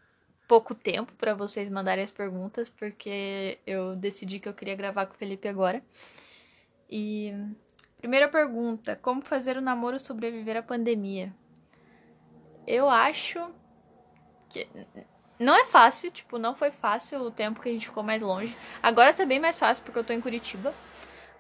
pouco 0.48 0.74
tempo 0.74 1.12
para 1.18 1.34
vocês 1.34 1.70
mandarem 1.70 2.06
as 2.06 2.10
perguntas, 2.10 2.70
porque 2.70 3.60
eu 3.68 3.98
decidi 3.98 4.40
que 4.40 4.48
eu 4.48 4.54
queria 4.54 4.78
gravar 4.78 5.08
com 5.08 5.14
o 5.14 5.18
Felipe 5.18 5.50
agora. 5.50 5.84
E 6.90 7.34
primeira 7.98 8.30
pergunta: 8.30 8.98
como 9.02 9.22
fazer 9.22 9.58
o 9.58 9.62
namoro 9.62 10.00
sobreviver 10.00 10.56
à 10.56 10.64
pandemia? 10.64 11.36
Eu 12.66 12.90
acho 12.90 13.46
que 14.48 14.66
Não 15.38 15.54
é 15.54 15.66
fácil, 15.66 16.10
tipo, 16.12 16.38
não 16.38 16.56
foi 16.56 16.72
fácil 16.72 17.24
o 17.24 17.30
tempo 17.30 17.60
que 17.60 17.68
a 17.68 17.74
gente 17.74 17.88
ficou 17.88 18.04
mais 18.04 18.22
longe. 18.22 18.56
Agora 18.82 19.14
tá 19.14 19.26
bem 19.26 19.42
mais 19.42 19.60
fácil 19.60 19.84
porque 19.84 20.00
eu 20.00 20.04
tô 20.06 20.14
em 20.14 20.22
Curitiba. 20.22 20.74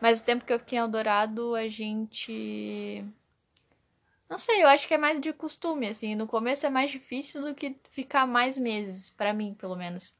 Mas 0.03 0.19
o 0.19 0.25
tempo 0.25 0.43
que 0.43 0.51
eu 0.51 0.59
fiquei 0.59 0.77
em 0.77 0.81
Eldorado, 0.81 1.55
a 1.55 1.69
gente. 1.69 3.05
Não 4.29 4.37
sei, 4.37 4.61
eu 4.61 4.67
acho 4.67 4.85
que 4.85 4.93
é 4.93 4.97
mais 4.97 5.21
de 5.21 5.31
costume, 5.31 5.87
assim. 5.87 6.13
No 6.13 6.27
começo 6.27 6.65
é 6.65 6.69
mais 6.69 6.91
difícil 6.91 7.41
do 7.41 7.55
que 7.55 7.73
ficar 7.89 8.27
mais 8.27 8.57
meses, 8.57 9.11
para 9.11 9.33
mim, 9.33 9.53
pelo 9.53 9.77
menos. 9.77 10.13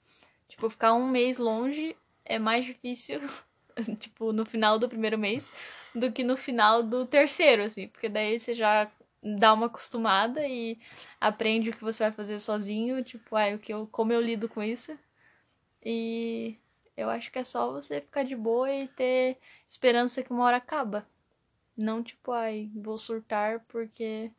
Tipo, 0.47 0.69
ficar 0.69 0.93
um 0.93 1.05
mês 1.05 1.37
longe 1.37 1.97
é 2.23 2.39
mais 2.39 2.63
difícil, 2.63 3.19
tipo, 3.99 4.31
no 4.31 4.45
final 4.45 4.79
do 4.79 4.87
primeiro 4.87 5.17
mês, 5.17 5.51
do 5.93 6.13
que 6.13 6.23
no 6.23 6.37
final 6.37 6.81
do 6.81 7.05
terceiro, 7.05 7.63
assim. 7.63 7.89
Porque 7.89 8.07
daí 8.07 8.39
você 8.39 8.53
já 8.53 8.89
dá 9.21 9.51
uma 9.51 9.65
acostumada 9.65 10.47
e 10.47 10.79
aprende 11.19 11.71
o 11.71 11.73
que 11.73 11.83
você 11.83 12.05
vai 12.05 12.13
fazer 12.13 12.39
sozinho, 12.39 13.03
tipo, 13.03 13.35
ah, 13.35 13.53
o 13.53 13.59
que 13.59 13.73
eu, 13.73 13.85
como 13.91 14.13
eu 14.13 14.21
lido 14.21 14.47
com 14.47 14.63
isso. 14.63 14.97
E 15.83 16.57
eu 16.95 17.09
acho 17.09 17.31
que 17.31 17.39
é 17.39 17.43
só 17.43 17.71
você 17.71 18.01
ficar 18.01 18.23
de 18.23 18.35
boa 18.35 18.71
e 18.71 18.87
ter 18.89 19.37
esperança 19.67 20.23
que 20.23 20.31
uma 20.31 20.45
hora 20.45 20.57
acaba. 20.57 21.05
Não 21.75 22.03
tipo, 22.03 22.31
ai, 22.31 22.69
vou 22.75 22.97
surtar 22.97 23.61
porque 23.67 24.31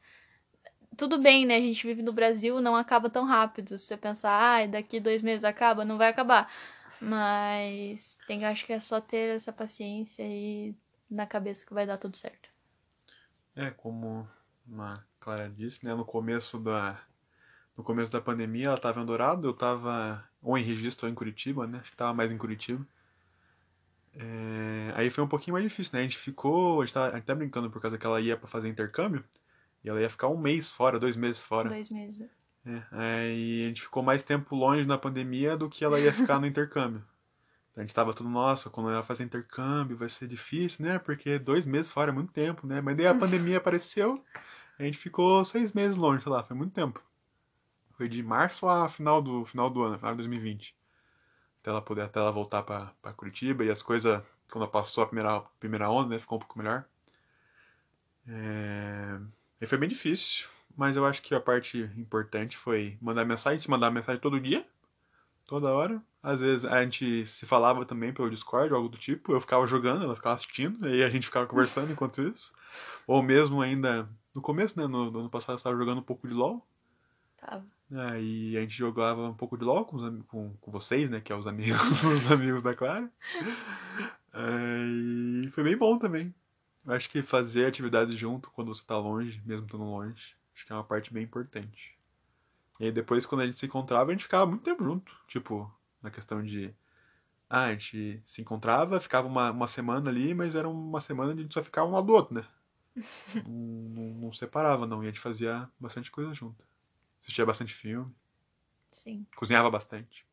tudo 0.96 1.18
bem, 1.20 1.44
né? 1.46 1.56
A 1.56 1.60
gente 1.60 1.86
vive 1.86 2.02
no 2.02 2.12
Brasil, 2.12 2.60
não 2.60 2.76
acaba 2.76 3.10
tão 3.10 3.24
rápido. 3.24 3.76
Se 3.76 3.86
você 3.86 3.96
pensar, 3.96 4.30
ai, 4.30 4.68
daqui 4.68 5.00
dois 5.00 5.22
meses 5.22 5.44
acaba, 5.44 5.84
não 5.84 5.98
vai 5.98 6.08
acabar. 6.08 6.50
Mas 7.00 8.16
tem, 8.26 8.44
acho 8.44 8.64
que 8.64 8.72
é 8.72 8.80
só 8.80 9.00
ter 9.00 9.36
essa 9.36 9.52
paciência 9.52 10.22
e 10.22 10.74
na 11.10 11.26
cabeça 11.26 11.66
que 11.66 11.74
vai 11.74 11.86
dar 11.86 11.98
tudo 11.98 12.16
certo. 12.16 12.48
É, 13.56 13.70
como 13.70 14.28
a 14.78 15.02
Clara 15.20 15.48
disse, 15.48 15.84
né? 15.84 15.94
No 15.94 16.04
começo 16.04 16.58
da, 16.58 17.00
no 17.76 17.82
começo 17.82 18.12
da 18.12 18.20
pandemia, 18.20 18.66
ela 18.66 18.76
estava 18.76 19.00
em 19.00 19.06
Dourado, 19.06 19.46
eu 19.46 19.52
estava 19.52 20.24
ou 20.42 20.56
em 20.56 20.62
registro 20.62 21.06
ou 21.06 21.12
em 21.12 21.14
Curitiba, 21.14 21.66
né? 21.66 21.78
Acho 21.78 21.88
que 21.88 21.94
estava 21.94 22.14
mais 22.14 22.30
em 22.30 22.38
Curitiba. 22.38 22.86
É, 24.16 24.92
aí 24.94 25.10
foi 25.10 25.24
um 25.24 25.28
pouquinho 25.28 25.54
mais 25.54 25.64
difícil, 25.64 25.92
né? 25.94 26.00
A 26.00 26.02
gente 26.02 26.18
ficou, 26.18 26.80
a 26.80 26.84
gente, 26.84 26.94
tava, 26.94 27.12
a 27.12 27.16
gente 27.16 27.24
tá 27.24 27.34
brincando 27.34 27.70
por 27.70 27.80
causa 27.80 27.98
que 27.98 28.06
ela 28.06 28.20
ia 28.20 28.36
para 28.36 28.46
fazer 28.46 28.68
intercâmbio, 28.68 29.24
e 29.82 29.88
ela 29.88 30.00
ia 30.00 30.08
ficar 30.08 30.28
um 30.28 30.38
mês 30.38 30.72
fora, 30.72 30.98
dois 30.98 31.16
meses 31.16 31.40
fora. 31.40 31.68
Dois 31.68 31.90
meses. 31.90 32.28
É, 32.66 32.82
aí 32.92 33.64
a 33.64 33.68
gente 33.68 33.82
ficou 33.82 34.02
mais 34.02 34.22
tempo 34.22 34.54
longe 34.54 34.86
na 34.86 34.96
pandemia 34.96 35.56
do 35.56 35.68
que 35.68 35.84
ela 35.84 35.98
ia 35.98 36.12
ficar 36.12 36.38
no 36.38 36.46
intercâmbio. 36.46 37.02
A 37.76 37.80
gente 37.80 37.94
tava 37.94 38.14
tudo, 38.14 38.28
nossa, 38.28 38.70
quando 38.70 38.90
ela 38.90 39.02
fazer 39.02 39.24
intercâmbio 39.24 39.96
vai 39.96 40.08
ser 40.08 40.28
difícil, 40.28 40.86
né? 40.86 40.98
Porque 40.98 41.38
dois 41.38 41.66
meses 41.66 41.90
fora 41.90 42.12
é 42.12 42.14
muito 42.14 42.32
tempo, 42.32 42.66
né? 42.66 42.80
Mas 42.80 42.96
daí 42.96 43.06
a 43.06 43.14
pandemia 43.18 43.58
apareceu, 43.58 44.22
a 44.78 44.84
gente 44.84 44.96
ficou 44.96 45.44
seis 45.44 45.72
meses 45.72 45.96
longe, 45.96 46.22
sei 46.22 46.30
lá, 46.30 46.44
foi 46.44 46.56
muito 46.56 46.72
tempo. 46.72 47.02
Foi 48.04 48.08
de 48.10 48.22
março 48.22 48.68
a 48.68 48.86
final 48.86 49.22
do, 49.22 49.46
final 49.46 49.70
do 49.70 49.82
ano, 49.82 49.96
final 49.96 50.12
de 50.12 50.18
2020. 50.18 50.76
Até 51.62 51.70
ela 51.70 51.80
poder, 51.80 52.02
até 52.02 52.20
ela 52.20 52.30
voltar 52.30 52.62
pra 52.62 52.92
Curitiba 53.16 53.64
e 53.64 53.70
as 53.70 53.82
coisas, 53.82 54.22
quando 54.52 54.68
passou 54.68 55.02
a 55.02 55.06
primeira, 55.06 55.40
primeira 55.58 55.88
onda, 55.88 56.10
né, 56.10 56.18
ficou 56.18 56.36
um 56.36 56.38
pouco 56.38 56.58
melhor. 56.58 56.84
É... 58.28 59.18
E 59.58 59.66
foi 59.66 59.78
bem 59.78 59.88
difícil, 59.88 60.46
mas 60.76 60.98
eu 60.98 61.06
acho 61.06 61.22
que 61.22 61.34
a 61.34 61.40
parte 61.40 61.90
importante 61.96 62.58
foi 62.58 62.98
mandar 63.00 63.24
mensagem, 63.24 63.58
se 63.58 63.70
mandar 63.70 63.90
mensagem 63.90 64.20
todo 64.20 64.38
dia, 64.38 64.66
toda 65.46 65.72
hora. 65.72 65.98
Às 66.22 66.40
vezes 66.40 66.66
a 66.66 66.82
gente 66.82 67.26
se 67.26 67.46
falava 67.46 67.86
também 67.86 68.12
pelo 68.12 68.28
Discord, 68.28 68.74
algo 68.74 68.90
do 68.90 68.98
tipo. 68.98 69.32
Eu 69.32 69.40
ficava 69.40 69.66
jogando, 69.66 70.04
ela 70.04 70.14
ficava 70.14 70.34
assistindo, 70.34 70.86
e 70.86 71.02
a 71.02 71.08
gente 71.08 71.24
ficava 71.24 71.46
conversando 71.46 71.90
enquanto 71.90 72.20
isso. 72.20 72.52
Ou 73.06 73.22
mesmo 73.22 73.62
ainda 73.62 74.06
no 74.34 74.42
começo, 74.42 74.78
né? 74.78 74.86
No, 74.86 75.10
no 75.10 75.20
ano 75.20 75.30
passado 75.30 75.54
eu 75.54 75.56
estava 75.56 75.74
jogando 75.78 76.00
um 76.00 76.02
pouco 76.02 76.28
de 76.28 76.34
LOL. 76.34 76.62
Aí 77.92 78.56
a 78.56 78.60
gente 78.60 78.76
jogava 78.76 79.28
um 79.28 79.34
pouco 79.34 79.56
de 79.56 79.64
LOL 79.64 79.84
com, 79.84 80.22
com, 80.22 80.54
com 80.60 80.70
vocês, 80.70 81.08
né? 81.10 81.20
Que 81.20 81.32
é 81.32 81.36
os 81.36 81.46
amigos, 81.46 81.80
os 82.02 82.32
amigos 82.32 82.62
da 82.62 82.74
Clara. 82.74 83.10
E 84.34 85.48
foi 85.50 85.64
bem 85.64 85.76
bom 85.76 85.98
também. 85.98 86.34
Eu 86.84 86.92
acho 86.92 87.08
que 87.08 87.22
fazer 87.22 87.66
atividades 87.66 88.16
junto 88.16 88.50
quando 88.50 88.74
você 88.74 88.84
tá 88.84 88.98
longe, 88.98 89.40
mesmo 89.44 89.64
estando 89.64 89.84
longe, 89.84 90.34
acho 90.54 90.66
que 90.66 90.72
é 90.72 90.76
uma 90.76 90.84
parte 90.84 91.12
bem 91.12 91.24
importante. 91.24 91.96
E 92.78 92.86
aí 92.86 92.92
depois, 92.92 93.24
quando 93.24 93.42
a 93.42 93.46
gente 93.46 93.58
se 93.58 93.66
encontrava, 93.66 94.10
a 94.10 94.12
gente 94.12 94.24
ficava 94.24 94.46
muito 94.46 94.64
tempo 94.64 94.84
junto. 94.84 95.12
Tipo, 95.28 95.72
na 96.02 96.10
questão 96.10 96.42
de. 96.42 96.74
Ah, 97.48 97.66
a 97.66 97.72
gente 97.72 98.20
se 98.24 98.42
encontrava, 98.42 99.00
ficava 99.00 99.28
uma, 99.28 99.50
uma 99.50 99.66
semana 99.66 100.10
ali, 100.10 100.34
mas 100.34 100.56
era 100.56 100.68
uma 100.68 101.00
semana 101.00 101.30
onde 101.30 101.40
a 101.40 101.42
gente 101.44 101.54
só 101.54 101.62
ficava 101.62 101.88
um 101.88 101.92
lado 101.92 102.06
do 102.06 102.12
outro, 102.12 102.34
né? 102.34 102.44
não, 103.46 103.52
não, 103.52 104.14
não 104.14 104.32
separava, 104.32 104.86
não. 104.86 105.02
E 105.02 105.06
a 105.06 105.10
gente 105.10 105.20
fazia 105.20 105.68
bastante 105.78 106.10
coisa 106.10 106.34
junto. 106.34 106.62
Assistia 107.24 107.46
bastante 107.46 107.72
filme. 107.72 108.14
Sim. 108.90 109.26
Cozinhava 109.34 109.70
bastante. 109.70 110.26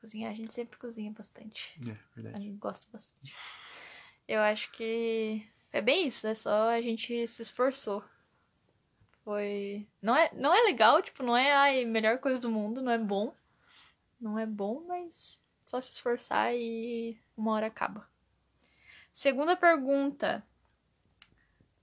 Cozinhar, 0.00 0.32
a 0.32 0.34
gente 0.34 0.52
sempre 0.52 0.76
cozinha 0.78 1.12
bastante. 1.12 1.80
É, 1.80 1.96
verdade. 2.14 2.36
A 2.36 2.40
gente 2.40 2.58
gosta 2.58 2.86
bastante. 2.92 3.32
Eu 4.26 4.40
acho 4.40 4.70
que 4.72 5.46
é 5.72 5.80
bem 5.80 6.08
isso, 6.08 6.26
é 6.26 6.34
só 6.34 6.70
a 6.70 6.80
gente 6.82 7.26
se 7.28 7.40
esforçou. 7.40 8.04
Foi. 9.22 9.86
Não 10.02 10.16
é, 10.16 10.30
não 10.34 10.52
é 10.52 10.60
legal, 10.62 11.00
tipo, 11.02 11.22
não 11.22 11.36
é 11.36 11.82
a 11.82 11.86
melhor 11.86 12.18
coisa 12.18 12.40
do 12.40 12.50
mundo, 12.50 12.82
não 12.82 12.90
é 12.90 12.98
bom. 12.98 13.32
Não 14.20 14.38
é 14.38 14.46
bom, 14.46 14.84
mas 14.86 15.40
só 15.64 15.80
se 15.80 15.92
esforçar 15.92 16.52
e 16.54 17.16
uma 17.36 17.52
hora 17.52 17.68
acaba. 17.68 18.08
Segunda 19.12 19.56
pergunta. 19.56 20.44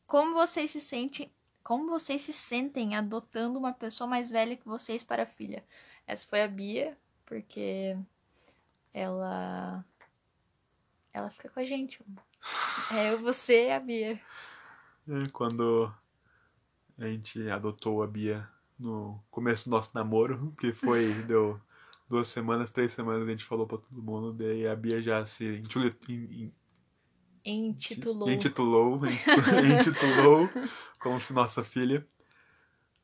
Como 0.05 0.33
vocês 0.33 0.71
se 0.71 0.81
sentem 0.81 1.31
como 1.67 1.89
vocês 1.89 2.21
se 2.21 2.31
sentem 2.31 2.95
adotando 2.95 3.59
uma 3.59 3.73
pessoa 3.73 4.09
mais 4.09 4.29
velha 4.29 4.55
que 4.55 4.65
vocês 4.65 5.03
para 5.03 5.25
filha? 5.25 5.65
Essa 6.07 6.25
foi 6.25 6.41
a 6.41 6.47
Bia, 6.47 6.97
porque 7.25 7.97
ela 8.93 9.83
ela 11.11 11.29
fica 11.29 11.49
com 11.49 11.59
a 11.59 11.65
gente. 11.65 11.99
É 12.89 13.11
eu, 13.11 13.19
você 13.19 13.65
e 13.65 13.71
a 13.71 13.81
Bia. 13.81 14.17
É, 15.09 15.27
quando 15.33 15.93
a 16.97 17.05
gente 17.05 17.49
adotou 17.49 18.01
a 18.01 18.07
Bia 18.07 18.47
no 18.79 19.21
começo 19.29 19.65
do 19.65 19.71
nosso 19.71 19.91
namoro, 19.93 20.55
que 20.57 20.71
foi, 20.71 21.11
deu 21.27 21.59
duas 22.07 22.29
semanas, 22.29 22.71
três 22.71 22.93
semanas, 22.93 23.27
a 23.27 23.29
gente 23.29 23.43
falou 23.43 23.67
pra 23.67 23.77
todo 23.77 24.01
mundo, 24.01 24.31
daí 24.31 24.65
a 24.65 24.73
Bia 24.73 25.01
já 25.01 25.25
se 25.25 25.61
intitulou. 27.51 28.29
Intitulou, 28.29 28.99
intitulou 29.05 30.49
como 30.99 31.21
se 31.21 31.33
nossa 31.33 31.63
filha. 31.63 32.05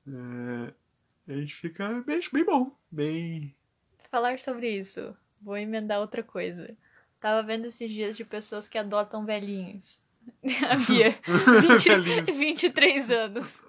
É, 0.07 0.73
a 1.33 1.35
gente 1.37 1.55
fica 1.55 2.01
bem, 2.01 2.19
bem 2.31 2.45
bom, 2.45 2.75
bem. 2.91 3.55
Falar 4.09 4.39
sobre 4.39 4.69
isso, 4.69 5.15
vou 5.41 5.57
emendar 5.57 5.99
outra 5.99 6.21
coisa. 6.21 6.75
Tava 7.19 7.41
vendo 7.41 7.67
esses 7.67 7.89
dias 7.89 8.17
de 8.17 8.25
pessoas 8.25 8.67
que 8.67 8.77
adotam 8.77 9.25
velhinhos. 9.25 10.03
A 10.69 10.75
Bia, 10.75 11.15
20, 12.23 12.31
23 12.31 13.11
anos. 13.11 13.61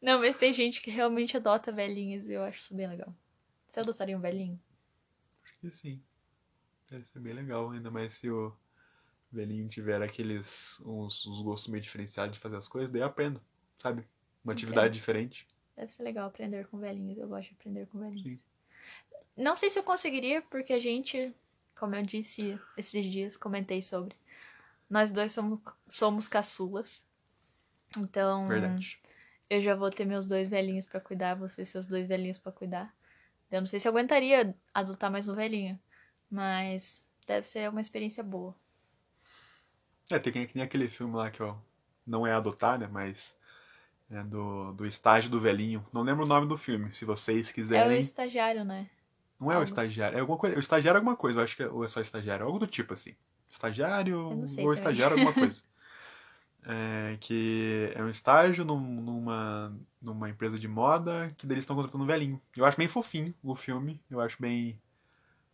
Não, 0.00 0.20
mas 0.20 0.36
tem 0.36 0.52
gente 0.52 0.80
que 0.80 0.90
realmente 0.90 1.36
adota 1.36 1.72
velhinhos 1.72 2.26
e 2.26 2.32
eu 2.32 2.42
acho 2.42 2.58
isso 2.58 2.74
bem 2.74 2.88
legal. 2.88 3.14
Você 3.68 3.80
adotaria 3.80 4.16
um 4.16 4.20
velhinho? 4.20 4.60
Acho 5.44 5.54
que 5.60 5.70
sim. 5.70 6.02
Deve 6.90 7.04
ser 7.04 7.20
bem 7.20 7.32
legal, 7.32 7.70
ainda 7.70 7.90
mais 7.90 8.14
se 8.14 8.28
o 8.28 8.52
velhinho 9.32 9.68
tiver 9.68 10.02
aqueles 10.02 10.80
uns, 10.80 11.26
uns 11.26 11.42
gostos 11.42 11.68
meio 11.68 11.82
diferenciados 11.82 12.34
de 12.34 12.40
fazer 12.40 12.56
as 12.56 12.68
coisas, 12.68 12.90
daí 12.90 13.02
eu 13.02 13.06
aprendo, 13.06 13.40
sabe? 13.78 14.06
Uma 14.44 14.52
atividade 14.52 14.86
Entendo. 14.86 14.94
diferente. 14.94 15.46
Deve 15.76 15.92
ser 15.92 16.02
legal 16.02 16.28
aprender 16.28 16.66
com 16.66 16.78
velhinhos. 16.78 17.18
Eu 17.18 17.28
gosto 17.28 17.48
de 17.48 17.54
aprender 17.54 17.86
com 17.86 17.98
velhinhos. 17.98 18.36
Sim. 18.36 18.42
Não 19.36 19.56
sei 19.56 19.70
se 19.70 19.78
eu 19.78 19.82
conseguiria, 19.82 20.42
porque 20.42 20.72
a 20.72 20.78
gente, 20.78 21.34
como 21.78 21.94
eu 21.94 22.02
disse 22.02 22.58
esses 22.76 23.06
dias, 23.06 23.36
comentei 23.36 23.80
sobre. 23.80 24.14
Nós 24.88 25.10
dois 25.10 25.32
somos, 25.32 25.60
somos 25.88 26.28
caçulas. 26.28 27.06
Então, 27.96 28.46
Verdade. 28.46 29.00
eu 29.48 29.60
já 29.62 29.74
vou 29.74 29.90
ter 29.90 30.04
meus 30.04 30.26
dois 30.26 30.48
velhinhos 30.48 30.86
para 30.86 31.00
cuidar, 31.00 31.34
você 31.34 31.64
seus 31.64 31.86
dois 31.86 32.06
velhinhos 32.06 32.38
para 32.38 32.52
cuidar. 32.52 32.94
Eu 33.50 33.60
não 33.60 33.66
sei 33.66 33.80
se 33.80 33.88
eu 33.88 33.92
aguentaria 33.92 34.54
adotar 34.72 35.10
mais 35.10 35.28
um 35.28 35.34
velhinho, 35.34 35.78
mas 36.30 37.04
deve 37.26 37.46
ser 37.46 37.68
uma 37.68 37.80
experiência 37.80 38.22
boa. 38.22 38.54
É, 40.10 40.18
tem, 40.18 40.46
tem 40.46 40.62
aquele 40.62 40.88
filme 40.88 41.14
lá 41.14 41.30
que 41.30 41.42
ó, 41.42 41.54
não 42.06 42.26
é 42.26 42.32
adotar, 42.32 42.78
né? 42.78 42.88
Mas 42.90 43.34
é 44.10 44.22
do, 44.24 44.72
do 44.72 44.86
estágio 44.86 45.30
do 45.30 45.40
velhinho. 45.40 45.86
Não 45.92 46.02
lembro 46.02 46.24
o 46.24 46.28
nome 46.28 46.46
do 46.46 46.56
filme, 46.56 46.92
se 46.92 47.04
vocês 47.04 47.52
quiserem. 47.52 47.96
É 47.96 47.98
o 47.98 48.00
estagiário, 48.00 48.64
né? 48.64 48.88
Não 49.38 49.50
é 49.50 49.54
Algo. 49.54 49.62
o 49.62 49.64
estagiário, 49.64 50.18
é 50.18 50.20
alguma 50.20 50.36
coisa. 50.36 50.56
O 50.56 50.60
estagiário 50.60 50.96
é 50.96 51.00
alguma 51.00 51.16
coisa, 51.16 51.38
eu 51.38 51.44
acho 51.44 51.56
que 51.56 51.62
é, 51.62 51.68
ou 51.68 51.84
é 51.84 51.88
só 51.88 52.00
estagiário, 52.00 52.44
algo 52.44 52.58
do 52.58 52.66
tipo 52.66 52.92
assim. 52.92 53.14
Estagiário 53.48 54.18
ou 54.20 54.44
também. 54.44 54.72
estagiário 54.72 55.16
alguma 55.16 55.32
coisa. 55.32 55.62
É, 56.62 57.16
que 57.20 57.90
é 57.94 58.02
um 58.02 58.10
estágio 58.10 58.66
num, 58.66 58.78
numa, 58.78 59.74
numa 60.02 60.28
empresa 60.28 60.58
de 60.58 60.68
moda 60.68 61.32
que 61.38 61.46
eles 61.46 61.60
estão 61.60 61.74
contratando 61.74 62.04
um 62.04 62.06
velhinho. 62.06 62.40
Eu 62.54 62.66
acho 62.66 62.76
bem 62.76 62.86
fofinho 62.88 63.34
o 63.42 63.54
filme, 63.54 63.98
eu 64.10 64.20
acho 64.20 64.36
bem 64.40 64.78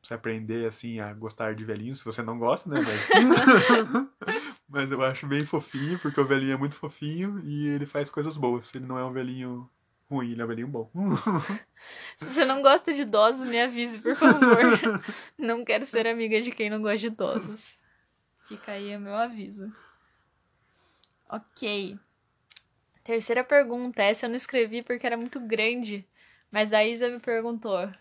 você 0.07 0.14
aprender 0.14 0.66
assim 0.66 1.01
a 1.01 1.12
gostar 1.12 1.55
de 1.55 1.64
velhinhos, 1.64 1.99
se 1.99 2.05
você 2.05 2.23
não 2.23 2.38
gosta, 2.38 2.69
né? 2.69 2.81
Mas, 2.81 3.09
mas 4.69 4.92
eu 4.92 5.03
acho 5.03 5.27
bem 5.27 5.45
fofinho, 5.45 5.99
porque 5.99 6.21
o 6.21 6.27
velhinho 6.27 6.55
é 6.55 6.57
muito 6.57 6.75
fofinho 6.75 7.40
e 7.45 7.66
ele 7.69 7.87
faz 7.87 8.11
coisas 8.11 8.37
boas. 8.37 8.75
Ele 8.75 8.87
não 8.87 8.99
é 8.99 9.05
um 9.05 9.12
velhinho 9.12 9.69
ruim, 10.09 10.33
ele 10.33 10.42
é 10.42 10.45
um 10.45 10.49
velhinho 10.49 10.69
bom. 10.69 10.90
Se 12.16 12.29
você 12.29 12.45
não 12.45 12.62
gosta 12.62 12.92
de 12.92 13.03
idosos, 13.03 13.47
me 13.47 13.61
avise, 13.61 13.99
por 13.99 14.16
favor. 14.16 14.59
não 15.37 15.64
quero 15.64 15.85
ser 15.85 16.07
amiga 16.07 16.40
de 16.40 16.51
quem 16.51 16.71
não 16.71 16.81
gosta 16.81 16.99
de 16.99 17.07
idosos. 17.09 17.79
Fica 18.49 18.73
aí 18.73 18.97
o 18.97 19.01
meu 19.01 19.14
aviso. 19.14 19.73
Ok. 21.29 21.99
Terceira 23.03 23.42
pergunta. 23.42 24.03
Essa 24.03 24.27
eu 24.27 24.31
não 24.31 24.37
escrevi 24.37 24.83
porque 24.83 25.07
era 25.07 25.16
muito 25.16 25.40
grande. 25.40 26.07
Mas 26.51 26.73
a 26.73 26.85
Isa 26.85 27.09
me 27.11 27.19
perguntou. 27.19 27.92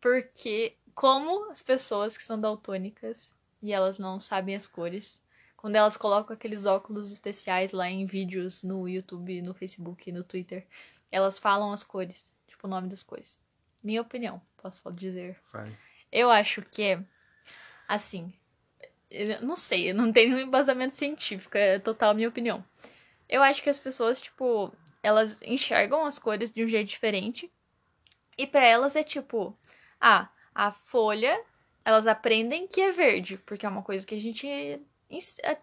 Por 0.00 0.22
que. 0.34 0.76
Como 1.00 1.50
as 1.50 1.62
pessoas 1.62 2.14
que 2.14 2.22
são 2.22 2.38
daltônicas 2.38 3.32
e 3.62 3.72
elas 3.72 3.96
não 3.96 4.20
sabem 4.20 4.54
as 4.54 4.66
cores. 4.66 5.18
Quando 5.56 5.76
elas 5.76 5.96
colocam 5.96 6.34
aqueles 6.34 6.66
óculos 6.66 7.10
especiais 7.10 7.72
lá 7.72 7.88
em 7.88 8.04
vídeos 8.04 8.62
no 8.62 8.86
YouTube, 8.86 9.40
no 9.40 9.54
Facebook, 9.54 10.12
no 10.12 10.22
Twitter, 10.22 10.66
elas 11.10 11.38
falam 11.38 11.72
as 11.72 11.82
cores, 11.82 12.34
tipo 12.46 12.66
o 12.66 12.70
nome 12.70 12.86
das 12.86 13.02
cores. 13.02 13.40
Minha 13.82 14.02
opinião, 14.02 14.42
posso 14.58 14.92
dizer. 14.92 15.40
Vai. 15.50 15.74
Eu 16.12 16.30
acho 16.30 16.60
que, 16.60 17.02
assim, 17.88 18.30
eu 19.10 19.40
não 19.40 19.56
sei, 19.56 19.92
eu 19.92 19.94
não 19.94 20.12
tenho 20.12 20.34
nenhum 20.34 20.48
embasamento 20.48 20.94
científico, 20.94 21.56
é 21.56 21.78
total 21.78 22.12
minha 22.14 22.28
opinião. 22.28 22.62
Eu 23.26 23.42
acho 23.42 23.62
que 23.62 23.70
as 23.70 23.78
pessoas, 23.78 24.20
tipo, 24.20 24.70
elas 25.02 25.40
enxergam 25.40 26.04
as 26.04 26.18
cores 26.18 26.50
de 26.50 26.62
um 26.62 26.68
jeito 26.68 26.88
diferente. 26.88 27.50
E 28.36 28.46
para 28.46 28.66
elas 28.66 28.94
é 28.96 29.02
tipo, 29.02 29.58
ah, 29.98 30.28
a 30.60 30.70
folha, 30.72 31.42
elas 31.82 32.06
aprendem 32.06 32.68
que 32.68 32.82
é 32.82 32.92
verde, 32.92 33.38
porque 33.38 33.64
é 33.64 33.68
uma 33.68 33.82
coisa 33.82 34.06
que 34.06 34.14
a 34.14 34.20
gente 34.20 34.46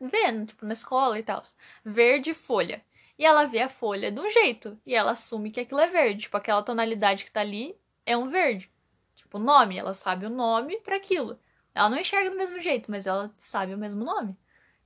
vê, 0.02 0.32
né, 0.32 0.46
tipo, 0.48 0.66
na 0.66 0.74
escola 0.74 1.20
e 1.20 1.22
tal. 1.22 1.44
Verde 1.86 2.34
folha. 2.34 2.84
E 3.16 3.24
ela 3.24 3.46
vê 3.46 3.60
a 3.60 3.70
folha 3.70 4.12
de 4.12 4.20
um 4.20 4.28
jeito. 4.28 4.76
E 4.84 4.96
ela 4.96 5.12
assume 5.12 5.52
que 5.52 5.60
aquilo 5.60 5.82
é 5.82 5.88
verde. 5.88 6.22
Tipo, 6.22 6.38
aquela 6.38 6.64
tonalidade 6.64 7.26
que 7.26 7.32
tá 7.32 7.42
ali 7.42 7.78
é 8.08 8.18
um 8.18 8.28
verde. 8.28 8.72
Tipo, 9.16 9.38
nome. 9.38 9.78
Ela 9.78 9.94
sabe 9.94 10.26
o 10.26 10.32
nome 10.32 10.78
para 10.80 10.96
aquilo. 10.96 11.40
Ela 11.76 11.92
não 11.92 12.00
enxerga 12.00 12.32
do 12.32 12.36
mesmo 12.36 12.60
jeito, 12.60 12.90
mas 12.90 13.06
ela 13.06 13.32
sabe 13.38 13.76
o 13.76 13.78
mesmo 13.78 14.04
nome. 14.04 14.36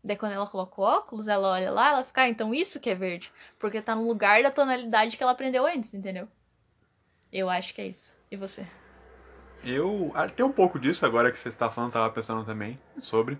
Daí 0.04 0.18
quando 0.18 0.34
ela 0.34 0.48
coloca 0.48 0.82
o 0.82 0.84
óculos, 0.84 1.30
ela 1.30 1.52
olha 1.52 1.72
lá, 1.72 1.90
ela 1.90 2.04
fica, 2.04 2.24
ah, 2.24 2.30
então 2.30 2.54
isso 2.54 2.82
que 2.82 2.90
é 2.90 2.96
verde. 2.96 3.32
Porque 3.58 3.82
tá 3.82 3.96
no 3.96 4.06
lugar 4.06 4.44
da 4.44 4.52
tonalidade 4.52 5.16
que 5.16 5.24
ela 5.24 5.32
aprendeu 5.32 5.66
antes, 5.66 5.94
entendeu? 5.94 6.28
Eu 7.32 7.50
acho 7.50 7.74
que 7.74 7.80
é 7.80 7.88
isso. 7.88 8.14
E 8.30 8.36
você? 8.36 8.68
Eu. 9.64 10.12
Ah, 10.16 10.28
tem 10.28 10.46
um 10.46 10.52
pouco 10.52 10.80
disso 10.80 11.06
agora 11.06 11.32
que 11.32 11.38
você 11.38 11.50
está 11.50 11.70
falando, 11.70 11.94
tava 11.94 12.10
pensando 12.10 12.44
também 12.44 12.80
sobre. 13.00 13.38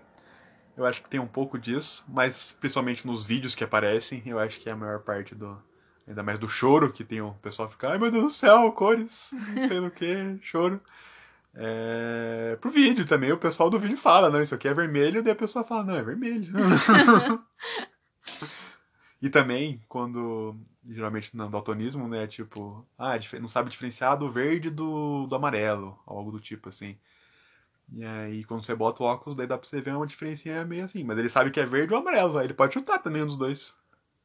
Eu 0.76 0.86
acho 0.86 1.02
que 1.02 1.08
tem 1.08 1.20
um 1.20 1.26
pouco 1.26 1.58
disso, 1.58 2.04
mas 2.08 2.52
principalmente 2.52 3.06
nos 3.06 3.24
vídeos 3.24 3.54
que 3.54 3.64
aparecem, 3.64 4.22
eu 4.24 4.38
acho 4.38 4.58
que 4.58 4.68
é 4.68 4.72
a 4.72 4.76
maior 4.76 5.00
parte 5.00 5.34
do. 5.34 5.56
Ainda 6.06 6.22
mais 6.22 6.38
do 6.38 6.48
choro, 6.48 6.92
que 6.92 7.04
tem 7.04 7.20
o 7.20 7.32
pessoal 7.34 7.70
ficar, 7.70 7.92
ai 7.92 7.98
meu 7.98 8.10
Deus 8.10 8.24
do 8.24 8.30
céu, 8.30 8.72
cores, 8.72 9.30
não 9.54 9.68
sei 9.68 9.80
do 9.80 9.90
que, 9.90 10.38
choro. 10.42 10.80
É... 11.54 12.56
Pro 12.60 12.70
vídeo 12.70 13.06
também, 13.06 13.30
o 13.30 13.38
pessoal 13.38 13.70
do 13.70 13.78
vídeo 13.78 13.96
fala, 13.96 14.28
não, 14.28 14.42
isso 14.42 14.54
aqui 14.54 14.66
é 14.66 14.74
vermelho, 14.74 15.22
daí 15.22 15.32
a 15.32 15.36
pessoa 15.36 15.64
fala, 15.64 15.84
não, 15.84 15.94
é 15.94 16.02
vermelho. 16.02 16.52
e 19.22 19.30
também, 19.30 19.80
quando, 19.88 20.56
geralmente 20.84 21.36
no 21.36 21.48
daltonismo, 21.48 22.08
né, 22.08 22.26
tipo, 22.26 22.84
ah, 22.98 23.12
não 23.40 23.46
sabe 23.46 23.70
diferenciar 23.70 24.18
do 24.18 24.28
verde 24.28 24.68
do, 24.68 25.28
do 25.28 25.36
amarelo, 25.36 25.96
algo 26.04 26.32
do 26.32 26.40
tipo, 26.40 26.68
assim. 26.68 26.98
E 27.92 28.04
aí, 28.04 28.42
quando 28.42 28.66
você 28.66 28.74
bota 28.74 29.00
o 29.00 29.06
óculos, 29.06 29.36
daí 29.36 29.46
dá 29.46 29.56
pra 29.56 29.68
você 29.68 29.80
ver 29.80 29.94
uma 29.94 30.08
diferença 30.08 30.64
meio 30.64 30.84
assim. 30.84 31.04
Mas 31.04 31.18
ele 31.18 31.28
sabe 31.28 31.52
que 31.52 31.60
é 31.60 31.64
verde 31.64 31.94
ou 31.94 32.00
amarelo, 32.00 32.40
ele 32.40 32.52
pode 32.52 32.74
chutar 32.74 32.98
também 32.98 33.22
um 33.22 33.26
dos 33.26 33.36
dois. 33.36 33.76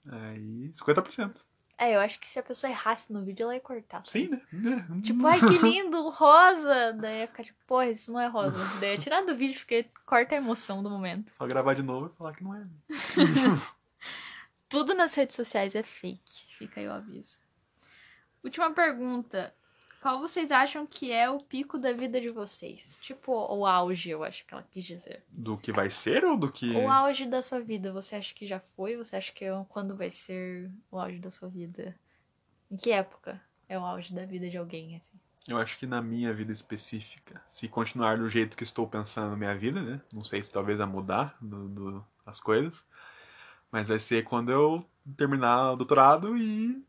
Aí, 0.10 0.72
50%. 0.74 1.42
É, 1.78 1.96
eu 1.96 2.00
acho 2.00 2.20
que 2.20 2.28
se 2.28 2.40
a 2.40 2.44
pessoa 2.44 2.72
errasse 2.72 3.14
no 3.14 3.24
vídeo, 3.24 3.44
ela 3.44 3.54
ia 3.54 3.62
cortar. 3.62 4.02
Sim, 4.04 4.30
né? 4.52 4.88
Tipo, 5.04 5.28
ai 5.28 5.40
que 5.40 5.58
lindo, 5.62 6.10
rosa! 6.10 6.94
Daí 6.94 7.20
ia 7.20 7.28
ficar 7.28 7.44
tipo, 7.44 7.60
porra, 7.68 7.92
isso 7.92 8.12
não 8.12 8.20
é 8.20 8.26
rosa. 8.26 8.58
Daí 8.80 8.94
ia 8.94 8.98
tirar 8.98 9.22
do 9.22 9.36
vídeo 9.36 9.60
porque 9.60 9.86
corta 10.08 10.34
a 10.34 10.40
emoção 10.40 10.82
do 10.82 10.90
momento. 10.90 11.32
Só 11.36 11.46
gravar 11.46 11.76
de 11.76 11.84
novo 11.84 12.08
e 12.08 12.18
falar 12.18 12.34
que 12.34 12.44
não 12.44 12.56
é. 12.56 12.66
Tudo 14.70 14.94
nas 14.94 15.14
redes 15.16 15.36
sociais 15.36 15.76
é 15.76 15.84
fake. 15.84 16.56
Fica 16.56 16.80
aí 16.80 16.88
o 16.88 16.92
aviso. 16.92 17.38
Última 18.44 18.72
pergunta. 18.72 19.54
Qual 20.02 20.20
vocês 20.20 20.52
acham 20.52 20.86
que 20.86 21.12
é 21.12 21.30
o 21.30 21.40
pico 21.40 21.78
da 21.78 21.92
vida 21.92 22.22
de 22.22 22.30
vocês? 22.30 22.98
Tipo, 23.02 23.32
o 23.32 23.66
auge, 23.66 24.10
eu 24.10 24.24
acho 24.24 24.46
que 24.46 24.54
ela 24.54 24.64
quis 24.64 24.86
dizer. 24.86 25.24
Do 25.30 25.58
que 25.58 25.72
vai 25.72 25.90
ser 25.90 26.24
ou 26.24 26.38
do 26.38 26.52
que. 26.52 26.72
O 26.72 26.90
auge 26.90 27.26
da 27.26 27.42
sua 27.42 27.60
vida. 27.60 27.92
Você 27.92 28.16
acha 28.16 28.34
que 28.34 28.46
já 28.46 28.60
foi? 28.60 28.96
Você 28.96 29.16
acha 29.16 29.34
que 29.34 29.44
é 29.44 29.66
quando 29.68 29.96
vai 29.96 30.12
ser 30.12 30.72
o 30.92 31.00
auge 31.00 31.20
da 31.20 31.32
sua 31.32 31.50
vida? 31.50 31.96
Em 32.70 32.78
que 32.78 32.92
época 32.92 33.42
é 33.68 33.78
o 33.78 33.84
auge 33.84 34.14
da 34.14 34.26
vida 34.26 34.50
de 34.50 34.58
alguém, 34.58 34.96
assim? 34.96 35.20
Eu 35.48 35.58
acho 35.58 35.78
que 35.78 35.88
na 35.88 36.02
minha 36.02 36.34
vida 36.34 36.52
específica, 36.52 37.42
se 37.48 37.70
continuar 37.70 38.18
do 38.18 38.30
jeito 38.30 38.58
que 38.58 38.64
estou 38.64 38.86
pensando 38.86 39.32
na 39.32 39.38
minha 39.38 39.56
vida, 39.56 39.82
né? 39.82 40.02
Não 40.14 40.24
sei 40.24 40.44
se 40.44 40.52
talvez 40.52 40.80
a 40.80 40.86
mudar 40.86 41.38
do, 41.42 41.70
do, 41.70 42.06
as 42.26 42.42
coisas. 42.42 42.84
Mas 43.78 43.90
vai 43.90 44.00
ser 44.00 44.24
quando 44.24 44.52
eu 44.52 44.84
terminar 45.16 45.74
o 45.74 45.76
doutorado 45.76 46.36
e 46.36 46.84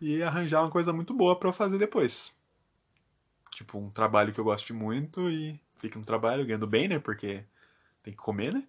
e 0.00 0.22
arranjar 0.22 0.62
uma 0.62 0.70
coisa 0.70 0.90
muito 0.90 1.12
boa 1.12 1.38
para 1.38 1.50
eu 1.50 1.52
fazer 1.52 1.76
depois. 1.76 2.34
Tipo, 3.50 3.76
um 3.78 3.90
trabalho 3.90 4.32
que 4.32 4.40
eu 4.40 4.44
gosto 4.44 4.72
muito 4.72 5.28
e 5.28 5.60
fica 5.76 5.98
no 5.98 6.04
trabalho 6.04 6.46
ganhando 6.46 6.66
bem, 6.66 6.88
né? 6.88 6.98
Porque 6.98 7.44
tem 8.02 8.14
que 8.14 8.18
comer, 8.18 8.54
né? 8.54 8.64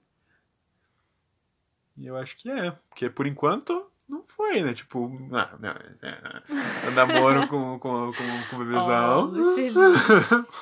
E 1.95 2.05
eu 2.05 2.17
acho 2.17 2.35
que 2.35 2.51
é, 2.51 2.71
porque 2.89 3.09
por 3.09 3.25
enquanto 3.25 3.89
não 4.05 4.25
foi, 4.27 4.61
né? 4.61 4.73
Tipo, 4.73 5.07
não, 5.07 5.57
não, 5.57 5.69
é, 5.69 6.43
eu 6.87 6.91
namoro 6.91 7.47
com, 7.47 7.79
com, 7.79 8.11
com, 8.11 8.49
com 8.49 8.55
o 8.57 8.59
bebezão. 8.59 9.31
Oh, 10.45 10.55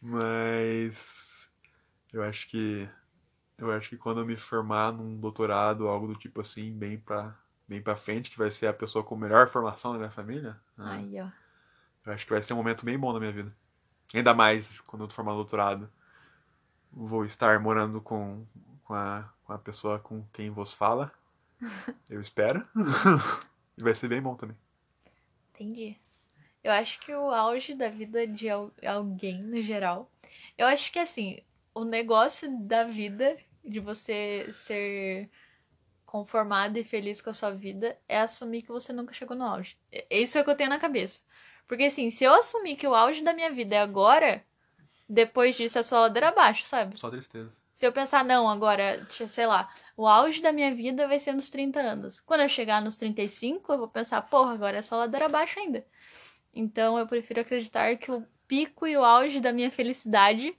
Mas 0.00 1.50
eu 2.12 2.22
acho 2.22 2.48
que 2.48 2.88
eu 3.60 3.70
acho 3.72 3.90
que 3.90 3.96
quando 3.96 4.20
eu 4.20 4.26
me 4.26 4.36
formar 4.36 4.92
num 4.92 5.18
doutorado, 5.18 5.86
algo 5.86 6.06
do 6.06 6.14
tipo 6.14 6.40
assim, 6.40 6.72
bem 6.72 6.98
pra 6.98 7.36
bem 7.68 7.80
pra 7.80 7.94
frente, 7.94 8.30
que 8.30 8.38
vai 8.38 8.50
ser 8.50 8.66
a 8.66 8.72
pessoa 8.72 9.04
com 9.04 9.14
melhor 9.14 9.48
formação 9.48 9.92
da 9.92 9.98
minha 9.98 10.10
família. 10.10 10.60
Né? 10.76 10.84
Aí, 10.92 11.20
ó. 11.20 11.28
Eu 12.04 12.12
acho 12.12 12.26
que 12.26 12.32
vai 12.32 12.42
ser 12.42 12.52
um 12.52 12.56
momento 12.56 12.84
bem 12.84 12.98
bom 12.98 13.12
na 13.12 13.20
minha 13.20 13.30
vida. 13.30 13.54
Ainda 14.12 14.34
mais 14.34 14.80
quando 14.80 15.04
eu 15.04 15.10
formar 15.10 15.34
doutorado. 15.34 15.88
Vou 16.90 17.24
estar 17.24 17.60
morando 17.60 18.00
com, 18.00 18.44
com, 18.82 18.94
a, 18.94 19.32
com 19.44 19.52
a 19.52 19.58
pessoa 19.58 20.00
com 20.00 20.24
quem 20.32 20.50
vos 20.50 20.74
fala. 20.74 21.12
Eu 22.10 22.20
espero. 22.20 22.66
e 23.78 23.82
vai 23.84 23.94
ser 23.94 24.08
bem 24.08 24.20
bom 24.20 24.34
também. 24.34 24.56
Entendi. 25.54 25.96
Eu 26.64 26.72
acho 26.72 26.98
que 27.00 27.14
o 27.14 27.30
auge 27.30 27.74
da 27.74 27.88
vida 27.88 28.26
de 28.26 28.48
alguém, 28.48 29.42
no 29.42 29.62
geral. 29.62 30.10
Eu 30.58 30.66
acho 30.66 30.90
que, 30.90 30.98
assim, 30.98 31.40
o 31.72 31.84
negócio 31.84 32.58
da 32.60 32.84
vida, 32.84 33.36
de 33.64 33.80
você 33.80 34.48
ser 34.52 35.30
conformado 36.04 36.78
e 36.78 36.84
feliz 36.84 37.20
com 37.20 37.30
a 37.30 37.34
sua 37.34 37.50
vida 37.50 37.96
é 38.08 38.20
assumir 38.20 38.62
que 38.62 38.72
você 38.72 38.92
nunca 38.92 39.12
chegou 39.12 39.36
no 39.36 39.44
auge. 39.44 39.78
Isso 40.10 40.36
é 40.36 40.40
o 40.40 40.44
que 40.44 40.50
eu 40.50 40.56
tenho 40.56 40.70
na 40.70 40.78
cabeça. 40.78 41.20
Porque 41.68 41.84
assim, 41.84 42.10
se 42.10 42.24
eu 42.24 42.34
assumir 42.34 42.74
que 42.74 42.86
o 42.86 42.94
auge 42.94 43.22
da 43.22 43.32
minha 43.32 43.52
vida 43.52 43.76
é 43.76 43.80
agora, 43.80 44.44
depois 45.08 45.56
disso 45.56 45.78
é 45.78 45.82
só 45.82 46.00
ladeira 46.00 46.28
abaixo, 46.28 46.64
sabe? 46.64 46.98
Só 46.98 47.08
tristeza. 47.08 47.56
Se 47.72 47.86
eu 47.86 47.92
pensar, 47.92 48.24
não, 48.24 48.48
agora, 48.48 49.06
sei 49.08 49.46
lá, 49.46 49.72
o 49.96 50.06
auge 50.06 50.42
da 50.42 50.52
minha 50.52 50.74
vida 50.74 51.08
vai 51.08 51.18
ser 51.18 51.32
nos 51.32 51.48
30 51.48 51.80
anos. 51.80 52.20
Quando 52.20 52.42
eu 52.42 52.48
chegar 52.48 52.82
nos 52.82 52.96
35, 52.96 53.72
eu 53.72 53.78
vou 53.78 53.88
pensar, 53.88 54.20
porra, 54.22 54.52
agora 54.52 54.78
é 54.78 54.82
só 54.82 54.96
ladeira 54.96 55.26
abaixo 55.26 55.58
ainda. 55.58 55.86
Então 56.52 56.98
eu 56.98 57.06
prefiro 57.06 57.40
acreditar 57.40 57.96
que 57.96 58.10
o 58.10 58.26
pico 58.46 58.86
e 58.86 58.96
o 58.96 59.04
auge 59.04 59.40
da 59.40 59.52
minha 59.52 59.70
felicidade 59.70 60.54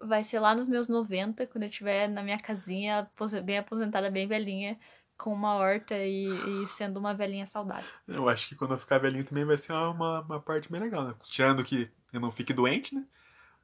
vai 0.00 0.24
ser 0.24 0.40
lá 0.40 0.54
nos 0.54 0.66
meus 0.66 0.88
90, 0.88 1.46
quando 1.46 1.64
eu 1.64 1.68
estiver 1.68 2.08
na 2.08 2.22
minha 2.22 2.38
casinha, 2.38 3.08
bem 3.44 3.58
aposentada, 3.58 4.10
bem 4.10 4.26
velhinha, 4.26 4.78
com 5.16 5.32
uma 5.32 5.54
horta 5.54 5.94
e, 5.94 6.26
e, 6.26 6.68
sendo 6.68 6.98
uma 6.98 7.12
velhinha 7.12 7.46
saudável. 7.46 7.88
Eu 8.08 8.28
acho 8.28 8.48
que 8.48 8.56
quando 8.56 8.72
eu 8.72 8.78
ficar 8.78 8.98
velhinho 8.98 9.24
também 9.24 9.44
vai 9.44 9.58
ser 9.58 9.72
uma, 9.72 10.20
uma 10.20 10.40
parte 10.40 10.72
bem 10.72 10.80
legal, 10.80 11.04
né? 11.04 11.14
Tirando 11.24 11.62
que 11.62 11.90
eu 12.12 12.20
não 12.20 12.32
fique 12.32 12.54
doente, 12.54 12.94
né? 12.94 13.04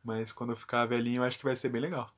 Mas 0.04 0.32
quando 0.32 0.50
eu 0.50 0.56
ficar 0.56 0.84
velhinho, 0.84 1.20
eu 1.20 1.24
acho 1.24 1.38
que 1.38 1.44
vai 1.44 1.56
ser 1.56 1.70
bem 1.70 1.80
legal. 1.80 2.10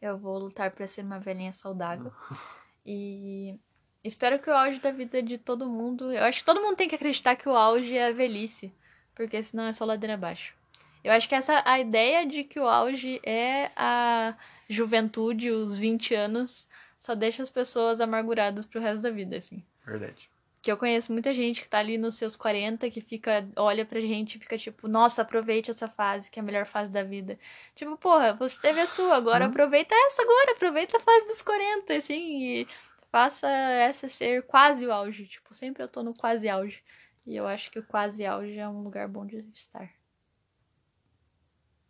Eu 0.00 0.18
vou 0.18 0.36
lutar 0.36 0.70
para 0.72 0.86
ser 0.86 1.04
uma 1.04 1.20
velhinha 1.20 1.52
saudável. 1.52 2.12
e 2.84 3.58
espero 4.02 4.40
que 4.40 4.50
o 4.50 4.52
auge 4.52 4.80
da 4.80 4.90
vida 4.90 5.22
de 5.22 5.38
todo 5.38 5.70
mundo. 5.70 6.12
Eu 6.12 6.24
acho 6.24 6.40
que 6.40 6.44
todo 6.44 6.60
mundo 6.60 6.76
tem 6.76 6.88
que 6.88 6.96
acreditar 6.96 7.36
que 7.36 7.48
o 7.48 7.56
auge 7.56 7.96
é 7.96 8.08
a 8.08 8.12
velhice. 8.12 8.74
Porque 9.14 9.42
senão 9.42 9.66
é 9.66 9.72
só 9.72 9.84
ladeira 9.84 10.14
abaixo. 10.14 10.54
Eu 11.04 11.12
acho 11.12 11.28
que 11.28 11.34
essa 11.34 11.62
a 11.64 11.80
ideia 11.80 12.26
de 12.26 12.44
que 12.44 12.60
o 12.60 12.68
auge 12.68 13.20
é 13.24 13.70
a 13.76 14.34
juventude, 14.68 15.50
os 15.50 15.76
20 15.76 16.14
anos, 16.14 16.68
só 16.98 17.14
deixa 17.14 17.42
as 17.42 17.50
pessoas 17.50 18.00
amarguradas 18.00 18.64
pro 18.64 18.80
resto 18.80 19.02
da 19.02 19.10
vida, 19.10 19.36
assim. 19.36 19.62
Verdade. 19.84 20.30
Que 20.62 20.70
eu 20.70 20.76
conheço 20.76 21.12
muita 21.12 21.34
gente 21.34 21.60
que 21.60 21.68
tá 21.68 21.78
ali 21.78 21.98
nos 21.98 22.14
seus 22.14 22.36
40, 22.36 22.88
que 22.88 23.00
fica, 23.00 23.44
olha 23.56 23.84
pra 23.84 24.00
gente 24.00 24.36
e 24.36 24.38
fica 24.38 24.56
tipo, 24.56 24.86
nossa, 24.86 25.22
aproveite 25.22 25.72
essa 25.72 25.88
fase, 25.88 26.30
que 26.30 26.38
é 26.38 26.42
a 26.42 26.44
melhor 26.44 26.66
fase 26.66 26.92
da 26.92 27.02
vida. 27.02 27.36
Tipo, 27.74 27.96
porra, 27.96 28.34
você 28.34 28.60
teve 28.60 28.80
a 28.80 28.86
sua, 28.86 29.16
agora 29.16 29.44
hum. 29.44 29.48
aproveita 29.48 29.92
essa 29.92 30.22
agora, 30.22 30.52
aproveita 30.52 30.96
a 30.98 31.00
fase 31.00 31.26
dos 31.26 31.42
40, 31.42 31.94
assim, 31.94 32.44
e 32.44 32.68
faça 33.10 33.48
essa 33.48 34.08
ser 34.08 34.44
quase 34.44 34.86
o 34.86 34.92
auge. 34.92 35.26
Tipo, 35.26 35.52
sempre 35.52 35.82
eu 35.82 35.88
tô 35.88 36.04
no 36.04 36.14
quase 36.14 36.48
auge. 36.48 36.80
E 37.26 37.34
eu 37.34 37.48
acho 37.48 37.68
que 37.72 37.80
o 37.80 37.84
quase 37.84 38.24
auge 38.24 38.56
é 38.56 38.68
um 38.68 38.82
lugar 38.82 39.08
bom 39.08 39.26
de 39.26 39.44
estar. 39.52 39.90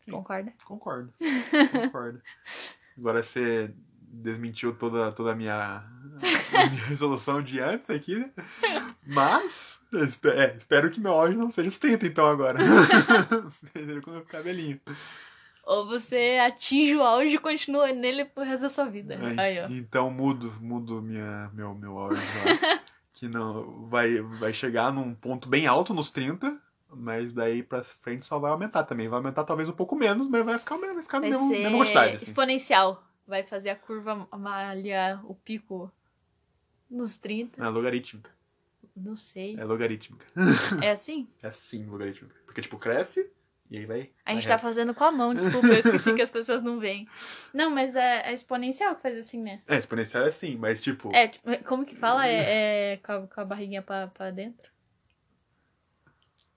Sim. 0.04 0.10
Concorda? 0.12 0.52
Concordo. 0.64 1.12
Concordo. 1.72 2.20
Agora 2.96 3.22
você 3.22 3.72
desmentiu 4.12 4.74
toda, 4.74 5.10
toda 5.12 5.32
a 5.32 5.34
minha, 5.34 5.54
a 5.54 6.70
minha 6.70 6.84
resolução 6.86 7.42
de 7.42 7.60
antes 7.60 7.88
aqui, 7.88 8.18
né? 8.18 8.30
Mas, 9.06 9.80
é, 9.92 10.56
espero 10.56 10.90
que 10.90 11.00
meu 11.00 11.12
auge 11.12 11.36
não 11.36 11.50
seja 11.50 11.68
os 11.68 11.78
30, 11.78 12.06
então, 12.06 12.26
agora. 12.26 12.58
Seja 13.72 14.00
quando 14.02 14.16
eu 14.16 14.24
ficar 14.24 14.42
velhinho. 14.42 14.78
Ou 15.64 15.86
você 15.86 16.38
atinge 16.44 16.94
o 16.96 17.02
auge 17.02 17.36
e 17.36 17.38
continua 17.38 17.92
nele 17.92 18.24
pro 18.24 18.44
resto 18.44 18.62
da 18.62 18.68
sua 18.68 18.84
vida. 18.86 19.16
Aí, 19.38 19.60
ó. 19.60 19.66
Então, 19.70 20.10
mudo, 20.10 20.52
mudo 20.60 21.00
minha, 21.00 21.48
meu, 21.54 21.74
meu 21.74 21.96
auge 21.96 22.20
que 23.14 23.28
não 23.28 23.86
vai, 23.88 24.20
vai 24.20 24.52
chegar 24.52 24.92
num 24.92 25.14
ponto 25.14 25.48
bem 25.48 25.66
alto 25.66 25.94
nos 25.94 26.10
30, 26.10 26.58
mas 26.94 27.32
daí 27.32 27.62
pra 27.62 27.82
frente 27.82 28.26
só 28.26 28.38
vai 28.38 28.50
aumentar 28.50 28.84
também. 28.84 29.08
Vai 29.08 29.18
aumentar 29.18 29.44
talvez 29.44 29.68
um 29.68 29.72
pouco 29.72 29.96
menos, 29.96 30.28
mas 30.28 30.44
vai 30.44 30.58
ficar, 30.58 30.76
vai 30.76 31.02
ficar 31.02 31.20
Vai 31.20 31.30
mesma, 31.30 31.48
ser 31.48 31.58
mesma 31.58 31.78
quantidade. 31.78 32.16
assim. 32.16 32.24
exponencial. 32.24 33.04
Vai 33.26 33.42
fazer 33.44 33.70
a 33.70 33.76
curva 33.76 34.26
malhar 34.36 35.24
o 35.30 35.34
pico 35.34 35.90
nos 36.90 37.16
30. 37.18 37.64
É 37.64 37.68
logarítmica. 37.68 38.30
Não 38.94 39.16
sei. 39.16 39.56
É 39.58 39.64
logarítmica. 39.64 40.26
É 40.82 40.90
assim? 40.90 41.28
É 41.42 41.48
assim, 41.48 41.86
logarítmica. 41.86 42.34
Porque, 42.44 42.60
tipo, 42.60 42.78
cresce 42.78 43.30
e 43.70 43.78
aí 43.78 43.86
vai. 43.86 44.10
A 44.26 44.34
gente 44.34 44.46
vai 44.46 44.56
tá 44.56 44.58
fazendo 44.58 44.94
com 44.94 45.02
a 45.02 45.10
mão, 45.10 45.32
desculpa, 45.32 45.66
eu 45.68 45.78
esqueci 45.78 46.12
que 46.14 46.20
as 46.20 46.30
pessoas 46.30 46.62
não 46.62 46.78
veem. 46.78 47.08
Não, 47.54 47.70
mas 47.70 47.96
é, 47.96 48.28
é 48.30 48.34
exponencial 48.34 48.94
que 48.96 49.00
faz 49.02 49.16
assim, 49.16 49.40
né? 49.40 49.62
É, 49.66 49.78
exponencial 49.78 50.24
é 50.24 50.28
assim, 50.28 50.56
mas 50.56 50.82
tipo. 50.82 51.10
É, 51.14 51.28
tipo, 51.28 51.64
como 51.64 51.86
que 51.86 51.96
fala? 51.96 52.26
É, 52.28 52.92
é 52.92 52.96
com, 52.98 53.12
a, 53.12 53.26
com 53.26 53.40
a 53.40 53.44
barriguinha 53.46 53.80
pra, 53.80 54.08
pra 54.08 54.30
dentro? 54.30 54.70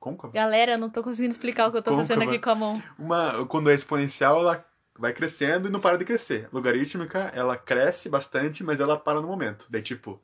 Côncava. 0.05 0.31
Galera, 0.31 0.73
eu 0.73 0.77
não 0.77 0.87
tô 0.87 1.01
conseguindo 1.01 1.31
explicar 1.31 1.67
o 1.67 1.71
que 1.71 1.77
eu 1.77 1.81
tô 1.81 1.95
fazendo 1.95 2.21
aqui 2.21 2.37
com 2.37 2.49
a 2.51 2.55
mão. 2.55 2.83
Uma, 2.97 3.43
quando 3.47 3.71
é 3.71 3.73
exponencial, 3.73 4.39
ela 4.39 4.63
vai 4.99 5.11
crescendo 5.13 5.67
e 5.67 5.71
não 5.71 5.79
para 5.79 5.97
de 5.97 6.05
crescer. 6.05 6.47
Logarítmica, 6.53 7.31
ela 7.33 7.57
cresce 7.57 8.07
bastante, 8.07 8.63
mas 8.63 8.79
ela 8.79 8.99
para 8.99 9.19
no 9.19 9.27
momento. 9.27 9.65
Daí, 9.67 9.81
tipo, 9.81 10.21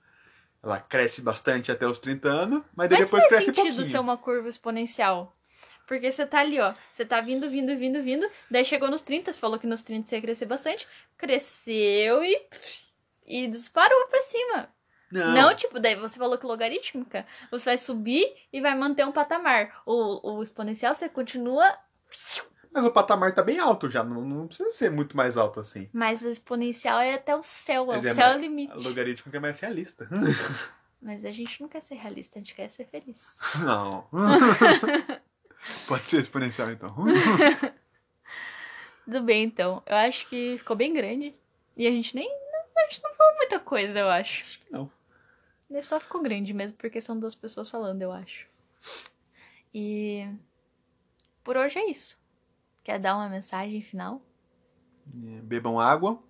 ela 0.61 0.79
cresce 0.79 1.23
bastante 1.23 1.71
até 1.71 1.87
os 1.87 1.97
30 1.97 2.29
anos, 2.29 2.63
mas 2.75 2.89
daí 2.89 2.99
Mas 2.99 3.07
depois 3.07 3.23
faz 3.23 3.33
cresce 3.33 3.45
sentido 3.47 3.75
pouquinho. 3.75 3.85
ser 3.85 3.99
uma 3.99 4.17
curva 4.17 4.47
exponencial. 4.47 5.35
Porque 5.87 6.11
você 6.11 6.27
tá 6.27 6.41
ali, 6.41 6.59
ó. 6.59 6.71
Você 6.91 7.03
tá 7.03 7.19
vindo, 7.19 7.49
vindo, 7.49 7.75
vindo, 7.75 8.03
vindo. 8.03 8.29
Daí 8.51 8.63
chegou 8.63 8.87
nos 8.87 9.01
30, 9.01 9.33
você 9.33 9.39
falou 9.39 9.57
que 9.57 9.65
nos 9.65 9.81
30 9.81 10.07
você 10.07 10.15
ia 10.17 10.21
crescer 10.21 10.45
bastante. 10.45 10.87
Cresceu 11.17 12.23
e. 12.23 12.39
E 13.25 13.47
disparou 13.47 14.07
pra 14.09 14.21
cima. 14.21 14.69
Não, 15.11 15.33
Não, 15.33 15.55
tipo, 15.55 15.79
daí 15.79 15.95
você 15.95 16.17
falou 16.17 16.37
que 16.37 16.45
logarítmica, 16.45 17.25
você 17.49 17.65
vai 17.65 17.77
subir 17.77 18.25
e 18.51 18.61
vai 18.61 18.75
manter 18.75 19.05
um 19.05 19.11
patamar. 19.11 19.81
O, 19.85 20.37
o 20.37 20.43
exponencial 20.43 20.95
você 20.95 21.09
continua, 21.09 21.77
mas 22.73 22.85
o 22.85 22.91
patamar 22.91 23.33
tá 23.33 23.43
bem 23.43 23.59
alto 23.59 23.89
já, 23.89 24.01
não, 24.01 24.21
não 24.21 24.47
precisa 24.47 24.71
ser 24.71 24.89
muito 24.89 25.15
mais 25.15 25.35
alto 25.35 25.59
assim. 25.59 25.89
mas 25.91 26.25
a 26.25 26.29
exponencial 26.29 26.99
é 26.99 27.15
até 27.15 27.35
o 27.35 27.43
céu, 27.43 27.91
é 27.91 27.97
Mas 27.97 28.05
o 28.05 28.07
é 28.07 28.13
céu 28.13 28.27
é 28.27 28.35
o 28.37 28.39
limite. 28.39 28.71
A 28.71 28.75
logarítmica 28.75 29.37
é 29.37 29.39
mais 29.41 29.59
realista. 29.59 30.07
Mas 31.01 31.25
a 31.25 31.31
gente 31.31 31.59
não 31.59 31.67
quer 31.67 31.81
ser 31.81 31.95
realista, 31.95 32.37
a 32.37 32.41
gente 32.41 32.53
quer 32.53 32.69
ser 32.69 32.85
feliz. 32.85 33.25
Não. 33.65 34.07
Pode 35.87 36.07
ser 36.07 36.21
exponencial 36.21 36.69
então. 36.69 36.95
Tudo 39.03 39.23
bem, 39.23 39.43
então. 39.45 39.81
Eu 39.87 39.95
acho 39.95 40.29
que 40.29 40.59
ficou 40.59 40.75
bem 40.75 40.93
grande. 40.93 41.33
E 41.75 41.87
a 41.87 41.89
gente 41.89 42.15
nem. 42.15 42.29
A 42.77 42.83
gente 42.83 43.01
não 43.03 43.15
falou 43.15 43.35
muita 43.35 43.59
coisa, 43.59 43.97
eu 43.97 44.09
acho. 44.09 44.59
Não. 44.69 44.91
Ele 45.71 45.83
só 45.83 45.99
ficou 46.01 46.21
grande 46.21 46.53
mesmo, 46.53 46.77
porque 46.77 46.99
são 46.99 47.17
duas 47.17 47.33
pessoas 47.33 47.69
falando, 47.69 48.01
eu 48.01 48.11
acho. 48.11 48.45
E. 49.73 50.27
Por 51.43 51.55
hoje 51.55 51.79
é 51.79 51.89
isso. 51.89 52.19
Quer 52.83 52.99
dar 52.99 53.15
uma 53.15 53.29
mensagem 53.29 53.81
final? 53.81 54.21
É, 55.07 55.41
Bebam 55.41 55.79
água. 55.79 56.21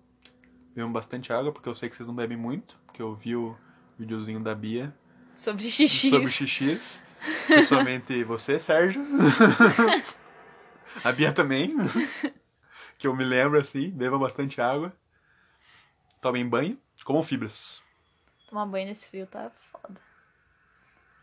Bebam 0.74 0.92
bastante 0.92 1.32
água, 1.32 1.50
porque 1.52 1.68
eu 1.68 1.74
sei 1.74 1.88
que 1.90 1.96
vocês 1.96 2.06
não 2.06 2.14
bebem 2.14 2.36
muito. 2.36 2.78
Porque 2.86 3.02
eu 3.02 3.14
vi 3.16 3.34
o 3.34 3.56
videozinho 3.98 4.40
da 4.40 4.54
Bia 4.54 4.94
Sobre 5.34 5.68
xixi. 5.68 6.10
sobre 6.10 6.28
xixis. 6.28 7.02
Principalmente 7.46 8.22
você, 8.22 8.60
Sérgio. 8.60 9.02
A 11.02 11.10
Bia 11.10 11.32
também. 11.32 11.74
Que 12.96 13.08
eu 13.08 13.16
me 13.16 13.24
lembro 13.24 13.58
assim. 13.58 13.90
Bebam 13.90 14.20
bastante 14.20 14.60
água. 14.60 14.92
Tomem 16.20 16.48
banho. 16.48 16.78
Comam 17.04 17.24
fibras. 17.24 17.82
Tomar 18.52 18.66
banho 18.66 18.86
nesse 18.88 19.06
frio 19.06 19.26
tá 19.26 19.50
foda. 19.70 19.98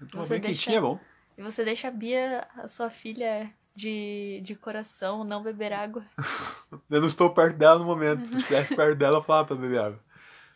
Tomar 0.09 0.23
Você 0.23 0.29
banho 0.29 0.41
deixa- 0.41 0.57
quentinho 0.61 0.77
é 0.77 0.81
bom. 0.81 0.99
E 1.37 1.43
você 1.43 1.63
deixa 1.63 1.87
a 1.87 1.91
Bia, 1.91 2.47
a 2.57 2.67
sua 2.67 2.89
filha, 2.89 3.53
de, 3.75 4.41
de 4.43 4.55
coração, 4.55 5.23
não 5.23 5.43
beber 5.43 5.71
água. 5.71 6.03
Eu 6.89 6.99
não 7.01 7.07
estou 7.07 7.31
perto 7.31 7.55
dela 7.55 7.77
no 7.77 7.85
momento. 7.85 8.25
Se 8.27 8.35
estivesse 8.35 8.75
perto 8.75 8.97
dela, 8.97 9.17
eu 9.19 9.21
falava 9.21 9.49
pra 9.49 9.55
beber 9.55 9.79
água. 9.79 9.99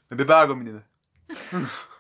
Mas 0.10 0.18
Beba 0.18 0.36
água, 0.36 0.56
menina. 0.56 0.84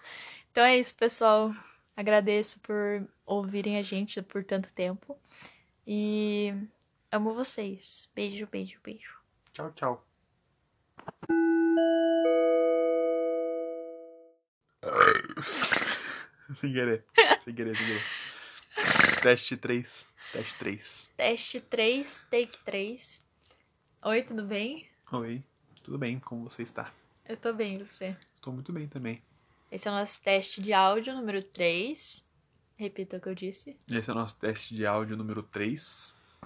Então 0.51 0.63
é 0.63 0.77
isso, 0.77 0.93
pessoal. 0.95 1.53
Agradeço 1.95 2.59
por 2.61 3.07
ouvirem 3.27 3.77
a 3.77 3.83
gente 3.83 4.21
por 4.23 4.43
tanto 4.43 4.71
tempo. 4.73 5.17
E 5.85 6.53
amo 7.11 7.33
vocês. 7.33 8.09
Beijo, 8.15 8.47
beijo, 8.51 8.79
beijo. 8.83 9.17
Tchau, 9.53 9.71
tchau. 9.71 10.05
sem 16.55 16.73
querer. 16.73 17.05
Sem 17.43 17.53
querer, 17.53 17.75
sem 17.77 17.85
querer. 17.85 18.03
Teste 19.21 19.57
3. 19.57 20.13
Teste 20.31 20.57
3. 20.57 21.09
Teste 21.15 21.61
3, 21.61 22.27
take 22.29 22.57
3. 22.65 23.25
Oi, 24.03 24.21
tudo 24.23 24.43
bem? 24.43 24.87
Oi. 25.11 25.43
Tudo 25.83 25.97
bem? 25.97 26.19
Como 26.19 26.49
você 26.49 26.63
está? 26.63 26.91
Eu 27.27 27.37
tô 27.37 27.53
bem, 27.53 27.75
e 27.75 27.83
você? 27.83 28.17
Estou 28.35 28.51
muito 28.51 28.73
bem 28.73 28.87
também. 28.87 29.21
Esse 29.71 29.87
é 29.87 29.91
o 29.91 29.93
nosso 29.93 30.21
teste 30.21 30.61
de 30.61 30.73
áudio 30.73 31.13
número 31.13 31.41
3. 31.41 32.25
Repita 32.75 33.17
o 33.17 33.21
que 33.21 33.29
eu 33.29 33.35
disse. 33.35 33.77
Esse 33.87 34.09
é 34.09 34.13
o 34.13 34.15
nosso 34.15 34.37
teste 34.37 34.75
de 34.75 34.85
áudio 34.85 35.15
número 35.15 35.43
3. 35.43 36.15